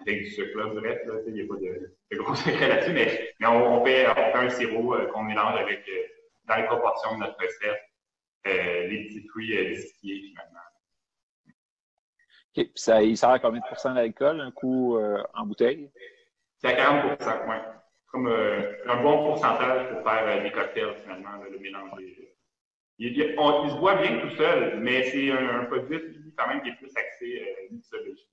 avec 0.08 0.24
du 0.24 0.30
sucre, 0.32 0.58
là, 0.58 0.66
bref, 0.68 1.00
là, 1.06 1.14
il 1.28 1.34
n'y 1.34 1.42
a 1.42 1.46
pas 1.48 1.56
de, 1.56 2.18
gros 2.18 2.36
secret 2.36 2.68
là-dessus, 2.68 2.94
mais, 2.94 3.36
on, 3.46 3.84
fait, 3.86 4.06
un 4.06 4.50
sirop 4.50 4.96
euh, 4.96 5.06
qu'on 5.08 5.24
mélange 5.24 5.60
avec, 5.60 5.88
euh, 5.88 6.04
dans 6.46 6.56
les 6.58 6.66
proportions 6.66 7.16
de 7.16 7.20
notre 7.20 7.38
recette, 7.40 7.82
euh, 8.48 8.88
les 8.88 9.06
petits 9.06 9.28
fruits 9.30 9.58
euh, 9.58 9.76
distillés, 9.76 10.22
finalement. 10.30 10.60
OK. 12.56 12.66
Puis 12.66 12.72
ça, 12.76 13.02
il 13.02 13.18
sert 13.18 13.30
à 13.30 13.40
combien 13.40 13.60
de 13.60 13.66
pourcents 13.68 13.94
d'alcool, 13.94 14.40
un 14.40 14.52
coup 14.52 14.98
euh, 14.98 15.22
en 15.34 15.46
bouteille? 15.46 15.90
C'est 16.58 16.68
à 16.68 16.74
40 16.74 17.20
oui. 17.48 17.56
Comme 18.08 18.28
un 18.28 19.02
bon 19.02 19.26
pourcentage 19.26 19.90
pour 19.90 20.04
faire 20.04 20.44
des 20.44 20.52
cocktails, 20.52 20.96
finalement, 21.02 21.32
le 21.50 21.58
mélange 21.58 21.90
des, 21.98 22.34
il, 23.00 23.36
on, 23.38 23.66
il, 23.66 23.72
se 23.72 23.76
boit 23.78 23.96
bien 23.96 24.20
tout 24.20 24.30
seul, 24.36 24.80
mais 24.80 25.10
c'est 25.10 25.32
un, 25.32 25.62
un, 25.62 25.66
produit 25.66 26.34
quand 26.38 26.48
même 26.48 26.62
qui 26.62 26.70
est 26.70 26.76
plus 26.76 26.92
axé 26.96 27.42
euh, 27.42 27.74
mixologie. 27.74 28.30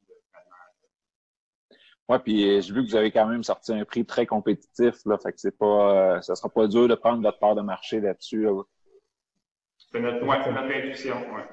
Oui, 2.08 2.18
puis 2.24 2.50
euh, 2.50 2.60
j'ai 2.60 2.74
vu 2.74 2.84
que 2.84 2.90
vous 2.90 2.96
avez 2.96 3.12
quand 3.12 3.26
même 3.26 3.44
sorti 3.44 3.72
un 3.72 3.84
prix 3.84 4.04
très 4.04 4.26
compétitif, 4.26 4.96
là, 5.06 5.16
fait 5.18 5.32
que 5.32 5.38
c'est 5.38 5.56
pas, 5.56 6.16
euh, 6.16 6.20
ça 6.20 6.34
sera 6.34 6.48
pas 6.48 6.66
dur 6.66 6.88
de 6.88 6.94
prendre 6.96 7.22
votre 7.22 7.38
part 7.38 7.54
de 7.54 7.62
marché 7.62 8.00
là-dessus. 8.00 8.48
C'est 9.78 10.00
notre, 10.00 10.26
ouais, 10.26 10.52
notre 10.52 10.76
intuition, 10.76 11.16
ouais. 11.34 11.44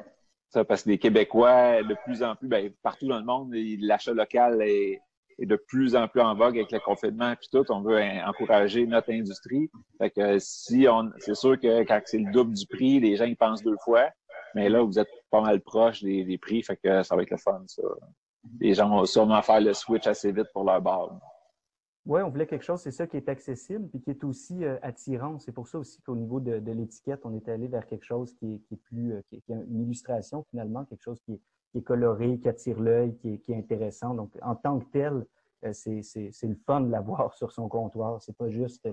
Ça, 0.49 0.63
parce 0.63 0.83
que 0.83 0.89
les 0.89 0.97
Québécois, 0.97 1.83
de 1.83 1.95
plus 2.05 2.23
en 2.23 2.35
plus, 2.35 2.47
ben, 2.47 2.71
partout 2.81 3.07
dans 3.07 3.19
le 3.19 3.25
monde, 3.25 3.53
l'achat 3.81 4.13
local 4.13 4.61
est, 4.61 5.01
de 5.39 5.55
plus 5.55 5.95
en 5.95 6.07
plus 6.07 6.21
en 6.21 6.33
vogue 6.35 6.57
avec 6.57 6.71
le 6.71 6.79
confinement 6.79 7.35
puis 7.35 7.49
tout. 7.51 7.65
On 7.69 7.81
veut 7.81 8.01
encourager 8.25 8.87
notre 8.87 9.11
industrie. 9.11 9.69
Fait 9.99 10.09
que 10.09 10.39
si 10.39 10.87
on, 10.89 11.11
c'est 11.19 11.35
sûr 11.35 11.59
que 11.59 11.83
quand 11.83 12.01
c'est 12.05 12.17
le 12.17 12.31
double 12.31 12.53
du 12.53 12.65
prix, 12.65 12.99
les 12.99 13.17
gens 13.17 13.25
y 13.25 13.35
pensent 13.35 13.61
deux 13.61 13.77
fois. 13.83 14.09
Mais 14.55 14.69
là, 14.69 14.81
vous 14.81 14.97
êtes 14.97 15.09
pas 15.29 15.41
mal 15.41 15.61
proche 15.61 16.01
des, 16.01 16.37
prix, 16.39 16.63
fait 16.63 16.77
que 16.77 17.03
ça 17.03 17.15
va 17.15 17.21
être 17.21 17.29
le 17.29 17.37
fun, 17.37 17.61
ça 17.67 17.83
les 18.59 18.73
gens 18.73 18.89
vont 18.89 19.05
sûrement 19.05 19.41
faire 19.41 19.61
le 19.61 19.73
switch 19.73 20.07
assez 20.07 20.31
vite 20.31 20.47
pour 20.53 20.63
leur 20.63 20.81
bar. 20.81 21.19
Oui, 22.07 22.21
on 22.21 22.29
voulait 22.29 22.47
quelque 22.47 22.63
chose, 22.63 22.79
c'est 22.79 22.91
ça 22.91 23.05
qui 23.05 23.17
est 23.17 23.27
accessible 23.27 23.89
et 23.93 23.99
qui 23.99 24.11
est 24.11 24.23
aussi 24.23 24.63
euh, 24.63 24.77
attirant. 24.81 25.39
C'est 25.39 25.51
pour 25.51 25.67
ça 25.67 25.77
aussi 25.77 26.01
qu'au 26.01 26.15
niveau 26.15 26.39
de, 26.39 26.71
l'étiquette, 26.71 27.19
on 27.25 27.35
est 27.35 27.49
allé 27.49 27.67
vers 27.67 27.85
quelque 27.85 28.05
chose 28.05 28.33
qui 28.35 28.61
est, 28.71 28.75
plus, 28.77 29.11
euh, 29.11 29.21
qui, 29.27 29.35
est, 29.35 29.43
une 29.49 29.81
illustration 29.81 30.45
finalement, 30.49 30.85
quelque 30.85 31.03
chose 31.03 31.19
qui 31.25 31.33
est, 31.75 31.81
coloré, 31.81 32.39
qui 32.39 32.47
attire 32.47 32.79
l'œil, 32.79 33.17
qui 33.17 33.41
est, 33.45 33.55
intéressant. 33.55 34.13
Donc, 34.13 34.31
en 34.41 34.55
tant 34.55 34.79
que 34.79 34.85
tel, 34.85 35.25
euh, 35.65 35.73
c'est 35.73 36.47
le 36.47 36.55
fun 36.65 36.79
de 36.79 36.89
l'avoir 36.89 37.33
sur 37.37 37.51
son 37.51 37.67
comptoir. 37.67 38.21
C'est 38.21 38.37
pas 38.37 38.49
juste 38.49 38.87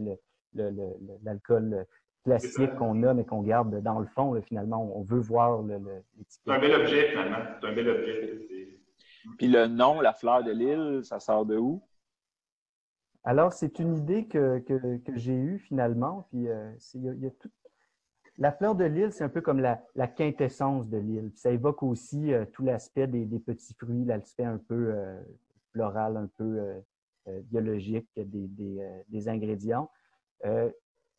l'alcool 1.22 1.86
classique 2.24 2.74
qu'on 2.74 3.00
a, 3.04 3.14
mais 3.14 3.24
qu'on 3.24 3.42
garde 3.42 3.80
dans 3.80 4.00
le 4.00 4.06
fond. 4.06 4.42
finalement, 4.42 4.90
on 4.98 5.02
veut 5.02 5.20
voir 5.20 5.62
l'étiquette. 5.62 6.42
C'est 6.44 6.50
un 6.50 6.58
bel 6.58 6.74
objet, 6.74 7.10
finalement. 7.10 7.38
C'est 7.60 7.68
un 7.68 7.74
bel 7.74 7.88
objet. 7.88 8.48
Puis 9.38 9.46
le 9.46 9.68
nom, 9.68 10.00
la 10.00 10.12
fleur 10.12 10.42
de 10.42 10.50
l'île, 10.50 11.04
ça 11.04 11.20
sort 11.20 11.46
de 11.46 11.56
où? 11.56 11.80
Alors, 13.24 13.54
c'est 13.54 13.78
une 13.78 13.96
idée 13.96 14.26
que, 14.26 14.58
que, 14.58 15.16
j'ai 15.16 15.34
eue 15.34 15.58
finalement. 15.58 16.26
Puis, 16.30 16.48
euh, 16.48 16.70
y 16.94 17.08
a, 17.08 17.12
y. 17.14 17.32
La 18.36 18.50
fleur 18.50 18.74
de 18.74 18.84
l'île, 18.84 19.12
c'est 19.12 19.22
un 19.22 19.28
peu 19.28 19.40
comme 19.40 19.60
la, 19.60 20.08
quintessence 20.08 20.88
de 20.88 20.98
l'île. 20.98 21.30
Ça 21.36 21.50
évoque 21.50 21.82
aussi 21.82 22.32
euh, 22.32 22.44
tout 22.46 22.64
l'aspect 22.64 23.06
des, 23.06 23.38
petits 23.38 23.74
fruits, 23.74 24.04
l'aspect 24.04 24.44
un 24.44 24.58
peu 24.58 24.92
euh, 24.92 25.22
floral, 25.72 26.16
un 26.16 26.28
peu 26.36 26.82
euh, 27.28 27.40
biologique 27.42 28.08
des, 28.16 28.48
des, 29.08 29.28
ingrédients. 29.28 29.90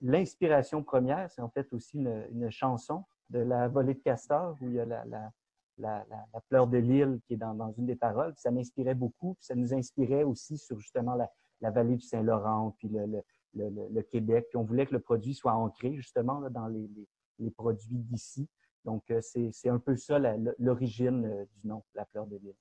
L'inspiration 0.02 0.84
première, 0.84 1.32
c'est 1.32 1.42
en 1.42 1.50
fait 1.50 1.72
aussi 1.72 1.98
une, 1.98 2.52
chanson 2.52 3.06
de 3.30 3.40
la 3.40 3.70
volée 3.70 3.94
de 3.94 4.02
castor 4.02 4.58
où 4.62 4.68
il 4.68 4.74
y 4.74 4.80
a 4.80 4.86
la, 4.86 5.04
la, 5.06 5.32
la, 5.80 6.06
fleur 6.50 6.68
de 6.68 6.78
l'île 6.78 7.22
qui 7.26 7.34
est 7.34 7.38
dans, 7.38 7.74
une 7.78 7.86
des 7.86 7.96
paroles. 7.96 8.34
ça 8.36 8.52
m'inspirait 8.52 8.94
beaucoup. 8.94 9.36
Ça 9.40 9.56
nous 9.56 9.74
inspirait 9.74 10.24
aussi 10.24 10.58
sur 10.58 10.80
justement 10.80 11.16
la, 11.16 11.32
la 11.62 11.72
vallée 11.72 11.96
du 11.96 12.06
Saint-Laurent, 12.06 12.76
puis 12.78 12.90
le, 12.90 14.02
Québec. 14.04 14.48
Puis 14.50 14.58
on 14.58 14.64
voulait 14.64 14.86
que 14.86 14.94
le 14.94 15.00
produit 15.00 15.34
soit 15.34 15.54
ancré 15.54 15.94
justement 15.96 16.42
dans 16.50 16.68
les, 16.68 17.52
produits 17.52 17.98
d'ici. 18.00 18.48
Donc 18.84 19.04
euh, 19.10 19.20
c'est 19.22 19.70
un 19.70 19.80
peu 19.80 19.96
ça 19.96 20.20
l'origine 20.60 21.26
euh, 21.26 21.46
du 21.56 21.68
nom, 21.68 21.84
la 21.96 22.06
fleur 22.06 22.28
de 22.28 22.38
l'île. 22.38 22.56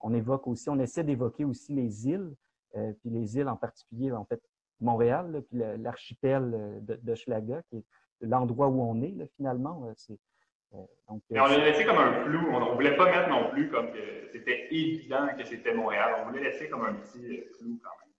On 0.00 0.12
évoque 0.12 0.46
aussi, 0.46 0.68
on 0.68 0.78
essaie 0.78 1.02
d'évoquer 1.02 1.44
aussi 1.44 1.72
les 1.72 2.08
îles, 2.08 2.34
euh, 2.76 2.92
puis 3.00 3.10
les 3.10 3.38
îles 3.38 3.48
en 3.48 3.56
particulier, 3.56 4.12
en 4.12 4.24
fait, 4.24 4.42
Montréal, 4.80 5.42
puis 5.48 5.60
l'archipel 5.78 6.80
de, 6.82 6.96
de 6.96 7.14
Schlaga, 7.14 7.62
qui 7.70 7.76
est 7.76 7.84
l'endroit 8.20 8.68
où 8.68 8.82
on 8.82 9.00
est 9.00 9.14
finalement. 9.36 9.94
Donc, 11.08 11.22
on 11.30 11.34
l'a 11.34 11.58
laissé 11.58 11.84
comme 11.84 11.98
un 11.98 12.24
flou. 12.24 12.48
On 12.50 12.70
ne 12.70 12.74
voulait 12.74 12.96
pas 12.96 13.04
mettre 13.04 13.28
non 13.28 13.50
plus 13.50 13.68
comme 13.70 13.92
que 13.92 14.28
c'était 14.32 14.68
évident 14.70 15.28
que 15.38 15.44
c'était 15.44 15.74
Montréal. 15.74 16.14
On 16.20 16.30
voulait 16.30 16.42
laisser 16.42 16.68
comme 16.68 16.84
un 16.84 16.94
petit 16.94 17.44
flou 17.58 17.78
quand 17.82 17.90
même. 18.00 18.11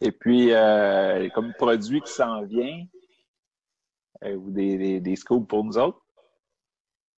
Et 0.00 0.12
puis, 0.12 0.52
euh, 0.52 1.28
comme 1.30 1.52
produit 1.54 2.00
qui 2.00 2.12
s'en 2.12 2.42
vient, 2.42 2.84
euh, 4.24 4.34
ou 4.36 4.50
des, 4.50 5.00
des, 5.00 5.16
scoops 5.16 5.46
pour 5.46 5.64
nous 5.64 5.78
autres? 5.78 6.00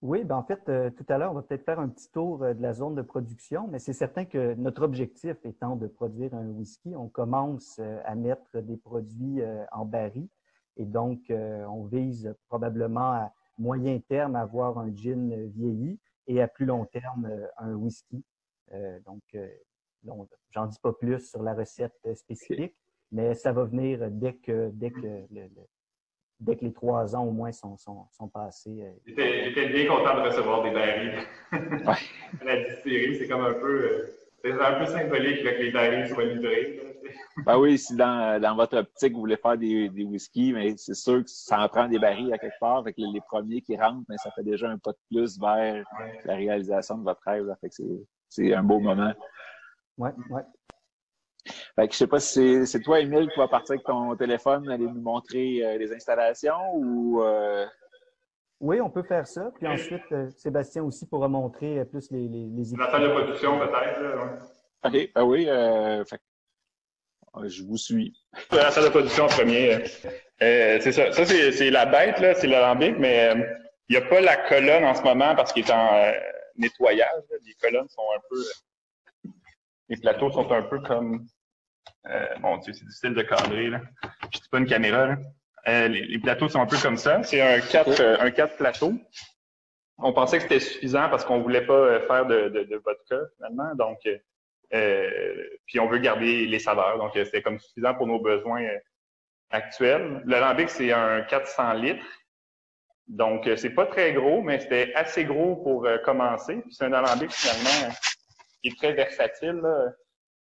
Oui, 0.03 0.23
ben 0.23 0.37
en 0.37 0.43
fait, 0.43 0.69
euh, 0.69 0.91
tout 0.91 1.07
à 1.09 1.17
l'heure, 1.17 1.33
on 1.33 1.35
va 1.35 1.43
peut-être 1.43 1.65
faire 1.65 1.81
un 1.81 1.89
petit 1.89 2.11
tour 2.11 2.41
de 2.41 2.61
la 2.61 2.75
zone 2.75 2.95
de 2.95 3.03
production, 3.03 3.69
mais 3.69 3.79
c'est 3.79 3.95
certain 3.95 4.27
que 4.27 4.55
notre 4.55 4.83
objectif 4.83 5.37
étant 5.45 5.77
de 5.77 5.87
produire 5.87 6.35
un 6.35 6.47
whisky, 6.49 6.95
on 6.95 7.09
commence 7.09 7.81
à 8.05 8.15
mettre 8.15 8.61
des 8.61 8.77
produits 8.77 9.41
en 9.73 9.87
baril 9.87 10.29
et 10.77 10.85
donc, 10.85 11.21
on 11.31 11.85
vise 11.85 12.35
probablement 12.49 13.13
à 13.13 13.33
moyen 13.57 13.99
terme 14.01 14.37
avoir 14.37 14.79
un 14.79 14.95
gin 14.95 15.47
vieilli 15.47 15.99
et 16.27 16.43
à 16.43 16.49
plus 16.49 16.67
long 16.67 16.85
terme 16.85 17.31
un 17.57 17.73
whisky. 17.73 18.23
Donc, 19.07 19.23
j'en 20.51 20.67
dis 20.67 20.79
pas 20.83 20.93
plus 20.93 21.31
sur 21.31 21.43
la 21.43 21.55
recette 21.55 21.99
spécifique, 22.15 22.75
mais 23.13 23.35
ça 23.35 23.53
va 23.53 23.65
venir 23.65 24.01
dès 24.11 24.35
que, 24.35 24.71
dès 24.73 24.91
que, 24.91 25.01
le, 25.01 25.49
dès 26.41 26.57
que 26.57 26.65
les 26.65 26.73
trois 26.73 27.15
ans 27.15 27.25
au 27.25 27.31
moins 27.31 27.53
sont, 27.53 27.77
sont, 27.77 28.07
sont 28.13 28.29
passés. 28.29 28.85
J'étais 29.07 29.69
bien 29.69 29.87
content 29.87 30.17
de 30.17 30.29
recevoir 30.29 30.63
des 30.63 30.71
barils. 30.71 31.27
la 32.45 32.65
distillerie, 32.65 33.19
c'est 33.19 33.29
comme 33.29 33.45
un 33.45 33.55
peu, 33.55 34.07
c'est 34.45 34.53
un 34.53 34.79
peu 34.79 34.87
symbolique 34.87 35.43
que 35.43 35.63
les 35.63 35.71
barils 35.71 36.09
soient 36.09 36.25
livrés. 36.25 36.81
Ben 37.45 37.59
oui, 37.59 37.77
si 37.79 37.95
dans, 37.97 38.41
dans, 38.41 38.55
votre 38.55 38.79
optique, 38.79 39.13
vous 39.13 39.21
voulez 39.21 39.37
faire 39.37 39.59
des, 39.59 39.89
des 39.89 40.05
whiskies, 40.05 40.53
mais 40.53 40.75
c'est 40.77 40.95
sûr 40.95 41.23
que 41.23 41.29
ça 41.29 41.61
en 41.61 41.69
prend 41.69 41.89
des 41.89 41.99
barils 41.99 42.33
à 42.33 42.39
quelque 42.39 42.59
part. 42.61 42.83
Fait 42.85 42.95
les, 42.97 43.21
premiers 43.21 43.61
qui 43.61 43.77
rentrent, 43.77 44.05
mais 44.09 44.17
ça 44.19 44.31
fait 44.31 44.43
déjà 44.43 44.71
un 44.71 44.79
pas 44.79 44.93
de 44.93 44.99
plus 45.11 45.39
vers 45.39 45.85
la 46.25 46.35
réalisation 46.35 46.97
de 46.97 47.05
votre 47.05 47.21
rêve. 47.27 47.55
Fait 47.61 47.69
que 47.69 47.75
c'est 48.29 48.55
un 48.55 48.63
beau 48.63 48.79
moment. 48.79 49.13
Oui, 49.99 50.11
oui. 50.31 50.41
Fait 51.77 51.89
que 51.89 51.93
je 51.93 51.99
sais 51.99 52.07
pas 52.07 52.21
si 52.21 52.67
c'est 52.67 52.81
toi, 52.81 53.01
Émile, 53.01 53.29
qui 53.31 53.39
vas 53.39 53.49
partir 53.49 53.75
avec 53.75 53.85
ton 53.85 54.17
téléphone, 54.17 54.69
aller 54.71 54.87
nous 54.87 55.01
montrer 55.01 55.65
euh, 55.65 55.79
les 55.79 55.93
installations 55.93 56.75
ou. 56.75 57.23
Euh... 57.23 57.67
Oui, 58.61 58.81
on 58.81 58.89
peut 58.89 59.03
faire 59.03 59.27
ça. 59.27 59.51
Puis 59.57 59.67
ensuite, 59.67 60.05
euh, 60.13 60.31
Sébastien 60.31 60.83
aussi 60.85 61.07
pourra 61.07 61.29
montrer 61.29 61.81
euh, 61.81 61.85
plus 61.85 62.11
les, 62.11 62.29
les, 62.29 62.47
les 62.47 62.77
La 62.79 62.91
salle 62.91 63.03
de 63.03 63.09
production, 63.09 63.59
peut-être. 63.59 64.39
OK. 64.85 65.13
Ben 65.15 65.23
oui. 65.25 65.45
Fait 66.09 66.21
je 67.43 67.63
vous 67.65 67.77
suis. 67.77 68.15
La 68.53 68.71
salle 68.71 68.85
de 68.85 68.89
production 68.91 69.25
en 69.25 69.29
premier. 69.29 69.85
Euh, 70.43 70.79
c'est 70.81 70.93
ça. 70.93 71.13
Ça, 71.13 71.25
c'est 71.25 71.71
la 71.71 71.87
bête, 71.87 72.19
là, 72.21 72.35
c'est 72.35 72.47
l'alambic, 72.47 72.97
mais 72.99 73.29
euh, 73.29 73.43
il 73.89 73.97
n'y 73.97 74.05
a 74.05 74.07
pas 74.09 74.21
la 74.21 74.37
colonne 74.37 74.85
en 74.85 74.95
ce 74.95 75.03
moment 75.03 75.35
parce 75.35 75.53
qu'il 75.53 75.65
est 75.65 75.71
en 75.71 75.95
euh, 75.95 76.13
nettoyage. 76.57 77.23
Les 77.45 77.55
colonnes 77.55 77.89
sont 77.89 78.03
un 78.17 78.21
peu. 78.29 78.43
Les 79.95 80.01
plateaux 80.01 80.31
sont 80.31 80.51
un 80.51 80.63
peu 80.63 80.81
comme. 80.81 81.27
mon 82.41 82.59
Dieu, 82.59 82.73
c'est 82.73 82.85
difficile 82.85 83.15
de 83.15 83.23
cadrer. 83.23 83.71
Là. 83.71 83.81
Je 84.33 84.41
dis 84.41 84.49
pas 84.51 84.59
une 84.59 84.67
caméra. 84.67 85.07
Là. 85.07 85.89
Les, 85.89 86.05
les, 86.07 86.19
plateaux 86.19 86.49
sont 86.49 86.61
un 86.61 86.67
peu 86.67 86.77
comme 86.79 86.97
ça. 86.97 87.23
C'est 87.23 87.41
un 87.41 87.61
4, 87.61 88.21
un 88.21 88.31
4 88.31 88.57
plateaux. 88.57 88.95
On 89.99 90.13
pensait 90.13 90.39
que 90.39 90.43
c'était 90.43 90.61
suffisant 90.61 91.09
parce 91.09 91.25
qu'on 91.25 91.41
voulait 91.41 91.65
pas 91.65 92.01
faire 92.01 92.27
de, 92.27 92.49
de, 92.49 92.65
de 92.65 92.77
vodka, 92.85 93.21
finalement. 93.37 93.75
Donc, 93.77 94.01
euh, 94.75 95.49
puis 95.67 95.79
on 95.79 95.89
veut 95.89 95.99
garder 95.99 96.47
les 96.47 96.59
saveurs. 96.59 96.99
Donc, 96.99 97.13
c'est 97.15 97.43
comme 97.43 97.59
suffisant 97.59 97.95
pour 97.95 98.07
nos 98.07 98.19
besoins 98.19 98.63
euh, 98.63 98.79
actuels. 99.51 100.23
L'alambic, 100.27 100.69
c'est 100.69 100.93
un 100.93 101.23
400 101.23 101.75
litres. 101.75 102.05
Donc, 103.07 103.47
euh, 103.47 103.57
c'est 103.57 103.71
pas 103.71 103.87
très 103.87 104.13
gros, 104.13 104.43
mais 104.43 104.59
c'était 104.59 104.93
assez 104.95 105.25
gros 105.25 105.57
pour 105.57 105.87
commencer. 106.05 106.61
Puis 106.63 106.75
c'est 106.75 106.85
un 106.85 106.93
alambic 106.93 107.31
finalement 107.31 107.95
qui 108.65 108.69
est 108.69 108.77
très 108.77 108.95
versatile. 108.95 109.63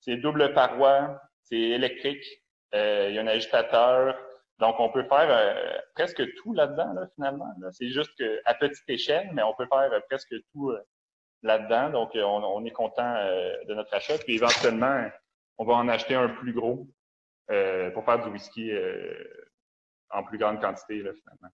C'est 0.00 0.16
double 0.16 0.54
paroi, 0.54 1.20
c'est 1.42 1.58
électrique, 1.58 2.24
il 2.72 3.12
y 3.12 3.18
a 3.18 3.20
un 3.20 3.26
agitateur. 3.26 4.16
Donc, 4.58 4.76
on 4.78 4.88
peut 4.88 5.04
faire 5.04 5.82
presque 5.94 6.22
tout 6.36 6.54
là-dedans, 6.54 6.94
là, 6.94 7.06
finalement. 7.14 7.52
C'est 7.72 7.90
juste 7.90 8.10
qu'à 8.16 8.54
petite 8.54 8.88
échelle, 8.88 9.28
mais 9.34 9.42
on 9.42 9.54
peut 9.54 9.66
faire 9.66 9.90
presque 10.08 10.34
tout 10.52 10.72
là-dedans. 11.44 11.90
Donc, 11.90 12.16
euh, 12.16 12.22
on, 12.22 12.64
est 12.64 12.70
content 12.70 13.14
euh, 13.16 13.54
de 13.68 13.74
notre 13.74 13.94
achat. 13.94 14.18
Puis 14.18 14.34
éventuellement, 14.34 15.08
on 15.58 15.64
va 15.64 15.74
en 15.74 15.88
acheter 15.88 16.14
un 16.14 16.28
plus 16.28 16.52
gros 16.52 16.88
euh, 17.50 17.90
pour 17.90 18.04
faire 18.04 18.24
du 18.24 18.30
whisky 18.30 18.72
en 20.10 20.24
plus 20.24 20.38
grande 20.38 20.60
quantité, 20.60 20.98
finalement. 20.98 21.50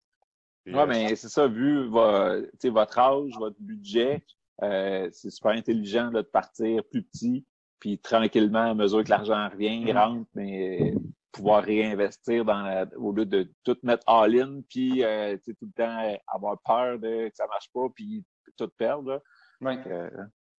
Oui, 0.68 0.88
mais 0.88 1.16
c'est 1.16 1.30
ça, 1.30 1.48
vu 1.48 1.88
votre 1.88 3.00
âge, 3.00 3.32
votre 3.38 3.60
budget, 3.60 4.26
c'est 4.60 5.30
super 5.30 5.52
intelligent 5.52 6.12
de 6.12 6.22
partir 6.22 6.84
plus 6.86 7.04
petit, 7.04 7.46
puis 7.80 8.00
tranquillement, 8.00 8.72
à 8.72 8.74
mesure 8.74 9.04
que 9.04 9.10
l'argent 9.10 9.50
revient, 9.50 9.84
il 9.86 9.98
rentre, 9.98 10.30
mais 10.34 10.94
pouvoir 11.32 11.64
réinvestir 11.64 12.46
dans 12.46 12.88
au 12.98 13.12
lieu 13.12 13.26
de 13.26 13.52
tout 13.64 13.78
mettre 13.84 14.04
all-in, 14.08 14.62
puis 14.70 15.04
tout 15.46 15.54
le 15.62 15.72
temps 15.76 16.20
avoir 16.28 16.58
peur 16.64 17.00
de 17.00 17.28
que 17.28 17.36
ça 17.36 17.48
marche 17.48 17.70
pas, 17.74 17.88
puis 17.94 18.24
tout 18.58 18.70
perdre. 18.78 19.22
Euh, 19.64 20.10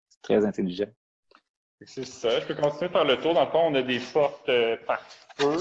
c'est 0.09 0.23
très 0.23 0.45
intelligent. 0.45 0.91
C'est 1.83 2.05
ça. 2.07 2.41
Je 2.41 2.47
peux 2.47 2.55
continuer 2.55 2.91
par 2.91 3.05
le 3.05 3.19
tour. 3.19 3.35
Dans 3.35 3.45
le 3.45 3.51
fond, 3.51 3.67
on 3.67 3.75
a 3.75 3.83
des 3.83 4.01
portes 4.13 4.49
euh, 4.49 4.77
par 4.87 5.01
feu. 5.37 5.59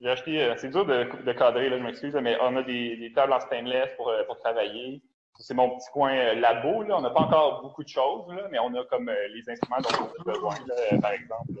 j'ai 0.00 0.08
acheté, 0.08 0.54
c'est 0.58 0.70
dur 0.70 0.84
de, 0.84 1.24
de 1.24 1.32
cadrer, 1.32 1.70
là, 1.70 1.78
je 1.78 1.82
m'excuse, 1.84 2.14
mais 2.14 2.36
on 2.40 2.56
a 2.56 2.62
des, 2.62 2.96
des, 2.96 3.12
tables 3.12 3.32
en 3.32 3.40
stainless 3.40 3.90
pour, 3.96 4.12
pour 4.26 4.38
travailler. 4.38 5.02
C'est 5.38 5.54
mon 5.54 5.76
petit 5.76 5.88
coin 5.92 6.34
labo, 6.34 6.82
là. 6.82 6.96
On 6.96 7.00
n'a 7.00 7.10
pas 7.10 7.20
encore 7.20 7.62
beaucoup 7.62 7.84
de 7.84 7.88
choses, 7.88 8.26
là, 8.34 8.48
mais 8.50 8.58
on 8.58 8.74
a 8.74 8.84
comme 8.86 9.10
les 9.34 9.48
instruments 9.50 9.80
dont 9.80 10.06
on 10.06 10.20
a 10.20 10.32
besoin, 10.32 10.54
là, 10.66 10.98
par 11.00 11.12
exemple. 11.12 11.52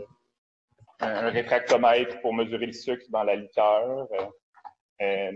Un, 1.00 1.28
rétractomètre 1.28 2.20
pour 2.22 2.32
mesurer 2.32 2.66
le 2.66 2.72
sucre 2.72 3.04
dans 3.10 3.22
la 3.22 3.36
liqueur. 3.36 4.08
Euh, 5.02 5.32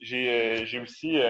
j'ai 0.00 0.80
aussi 0.80 1.20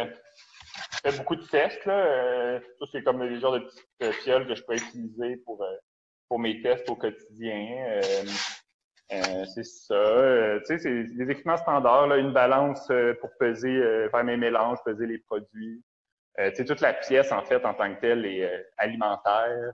fait 1.03 1.19
beaucoup 1.19 1.35
de 1.35 1.45
tests. 1.45 1.85
Là. 1.85 2.61
ça, 2.61 2.87
c'est 2.93 3.03
comme 3.03 3.23
les 3.23 3.41
genres 3.41 3.53
de 3.53 3.59
petites 3.59 4.15
fioles 4.23 4.47
que 4.47 4.55
je 4.55 4.63
peux 4.63 4.77
utiliser 4.77 5.37
pour, 5.39 5.67
pour 6.29 6.39
mes 6.39 6.63
tests 6.63 6.89
au 6.89 6.95
quotidien. 6.95 8.01
Euh, 9.13 9.45
c'est 9.55 9.65
ça. 9.65 9.95
Euh, 9.95 10.59
tu 10.61 10.67
sais, 10.67 10.79
c'est 10.79 11.05
des 11.05 11.31
équipements 11.31 11.57
standards, 11.59 12.07
là, 12.07 12.17
une 12.17 12.33
balance 12.33 12.89
euh, 12.91 13.15
pour 13.21 13.31
peser, 13.39 13.69
euh, 13.69 14.09
faire 14.09 14.25
mes 14.25 14.39
mélanges, 14.39 14.79
peser 14.85 15.07
les 15.07 15.19
produits. 15.19 15.83
Sais, 16.37 16.65
toute 16.65 16.81
la 16.81 16.95
pièce, 16.95 17.33
en 17.33 17.43
fait, 17.45 17.65
en 17.65 17.75
tant 17.75 17.95
que 17.95 18.01
telle, 18.01 18.27
est 18.27 18.67
alimentaire, 18.77 19.73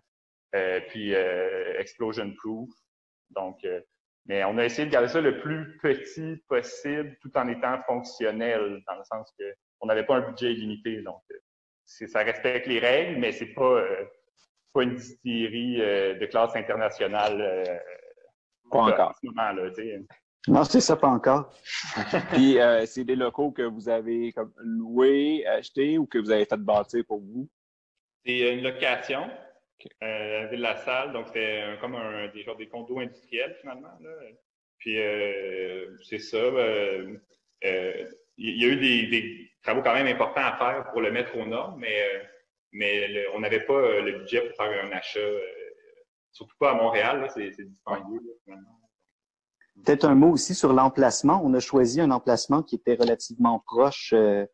puis 0.89 1.13
explosion 1.13 2.33
proof. 2.37 2.71
Donc, 3.31 3.65
mais 4.27 4.45
on 4.45 4.59
a 4.59 4.65
essayé 4.65 4.87
de 4.87 4.93
garder 4.93 5.09
ça 5.09 5.21
le 5.21 5.41
plus 5.41 5.79
petit 5.79 6.43
possible, 6.49 7.17
tout 7.23 7.31
en 7.37 7.49
étant 7.49 7.81
fonctionnel, 7.83 8.83
dans 8.87 8.97
le 8.97 9.05
sens 9.05 9.33
que 9.39 9.45
on 9.81 9.87
n'avait 9.87 10.05
pas 10.05 10.17
un 10.17 10.29
budget 10.29 10.53
illimité. 10.53 11.03
Donc, 11.03 11.23
ça 11.87 12.21
respecte 12.21 12.67
les 12.67 12.79
règles, 12.79 13.19
mais 13.21 13.33
c'est 13.33 13.55
pas 13.55 13.83
pas 14.75 14.83
une 14.83 14.95
distillerie 14.95 15.79
de 15.79 16.27
classe 16.27 16.55
internationale 16.55 17.81
pas 18.71 18.81
encore. 18.81 19.15
Non, 20.47 20.65
c'est 20.65 20.81
ça, 20.81 20.97
pas 20.97 21.09
encore. 21.09 21.53
Puis, 22.33 22.59
euh, 22.59 22.87
c'est 22.87 23.05
des 23.05 23.17
locaux 23.17 23.51
que 23.51 23.63
vous 23.63 23.89
avez 23.89 24.33
comme 24.33 24.53
loués, 24.59 25.45
achetés 25.47 25.99
ou 25.99 26.07
que 26.07 26.19
vous 26.19 26.31
avez 26.31 26.45
fait 26.45 26.57
bâtir 26.57 27.05
pour 27.07 27.21
vous? 27.21 27.49
C'est 28.25 28.55
une 28.55 28.63
location 28.63 29.29
euh, 30.03 30.43
la 30.43 30.47
ville 30.47 30.59
de 30.59 30.63
la 30.63 30.77
Salle. 30.77 31.13
Donc, 31.13 31.27
c'est 31.33 31.63
comme 31.81 31.95
un, 31.95 32.29
des, 32.29 32.43
genre, 32.43 32.57
des 32.57 32.69
condos 32.69 32.99
industriels, 32.99 33.57
finalement. 33.61 33.93
Là. 34.01 34.11
Puis, 34.79 34.99
euh, 34.99 35.97
c'est 36.09 36.19
ça. 36.19 36.37
Euh, 36.37 37.17
il 37.63 38.63
y 38.63 38.65
a 38.65 38.69
eu 38.69 38.77
des, 38.77 39.07
des, 39.09 39.51
travaux 39.63 39.83
quand 39.83 39.95
même 39.95 40.07
importants 40.07 40.45
à 40.45 40.57
faire 40.57 40.91
pour 40.93 41.01
le 41.01 41.11
mettre 41.11 41.37
aux 41.37 41.45
normes, 41.45 41.81
mais, 41.81 42.01
mais 42.73 43.27
on 43.35 43.41
n'avait 43.41 43.65
pas 43.65 44.01
le 44.01 44.19
budget 44.19 44.43
pour 44.43 44.57
faire 44.57 44.85
un 44.85 44.93
achat 44.93 45.21
surtout 46.31 46.57
pas 46.59 46.71
à 46.71 46.75
Montréal, 46.75 47.29
c'est 47.35 47.51
dispendieux. 47.51 48.21
Peut-être 49.85 50.05
un 50.05 50.15
mot 50.15 50.31
aussi 50.31 50.55
sur 50.55 50.73
l'emplacement. 50.73 51.41
On 51.45 51.55
a 51.55 51.61
choisi 51.61 52.01
un 52.01 52.11
emplacement 52.11 52.63
qui 52.63 52.77
était 52.77 52.95
relativement 52.95 53.63
proche 53.67 54.13
euh, 54.15 54.45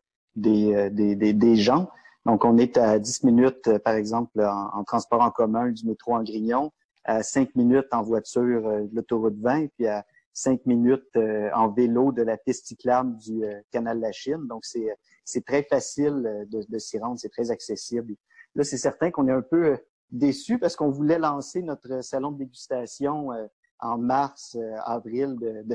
euh, 0.45 0.89
des, 0.89 1.15
des, 1.15 1.33
des, 1.33 1.55
gens. 1.55 1.89
Donc, 2.25 2.45
on 2.45 2.57
est 2.57 2.77
à 2.77 2.99
10 2.99 3.23
minutes, 3.23 3.67
euh, 3.67 3.79
par 3.79 3.95
exemple, 3.95 4.41
en, 4.41 4.83
transport 4.83 5.21
en 5.21 5.31
commun 5.31 5.71
du 5.71 5.85
métro 5.85 6.15
en 6.15 6.23
Grignon, 6.23 6.71
à 7.03 7.23
5 7.23 7.55
minutes 7.55 7.87
en 7.91 8.01
voiture 8.01 8.61
de 8.63 8.89
l'autoroute 8.93 9.37
20, 9.39 9.67
puis 9.75 9.87
à 9.87 10.05
5 10.33 10.65
minutes 10.65 11.17
en 11.53 11.69
vélo 11.69 12.11
de 12.11 12.23
la 12.23 12.35
piste 12.35 12.67
cyclable 12.67 13.15
du 13.17 13.43
canal 13.71 13.97
de 13.97 14.01
la 14.01 14.11
Chine. 14.11 14.47
Donc, 14.49 14.65
c'est 14.65 15.45
très 15.45 15.63
facile 15.63 16.47
de, 16.51 16.65
de 16.67 16.77
s'y 16.77 16.97
rendre, 16.97 17.19
c'est 17.19 17.29
très 17.29 17.51
accessible. 17.51 18.15
Là, 18.55 18.63
c'est 18.63 18.77
certain 18.77 19.11
qu'on 19.11 19.27
est 19.27 19.31
un 19.31 19.43
peu 19.43 19.77
déçus 20.11 20.59
parce 20.59 20.75
qu'on 20.75 20.89
voulait 20.89 21.19
lancer 21.19 21.61
notre 21.61 22.03
salon 22.03 22.31
de 22.31 22.39
dégustation 22.39 23.31
euh, 23.31 23.45
en 23.79 23.97
mars, 23.97 24.55
euh, 24.59 24.75
avril 24.85 25.35
de, 25.35 25.65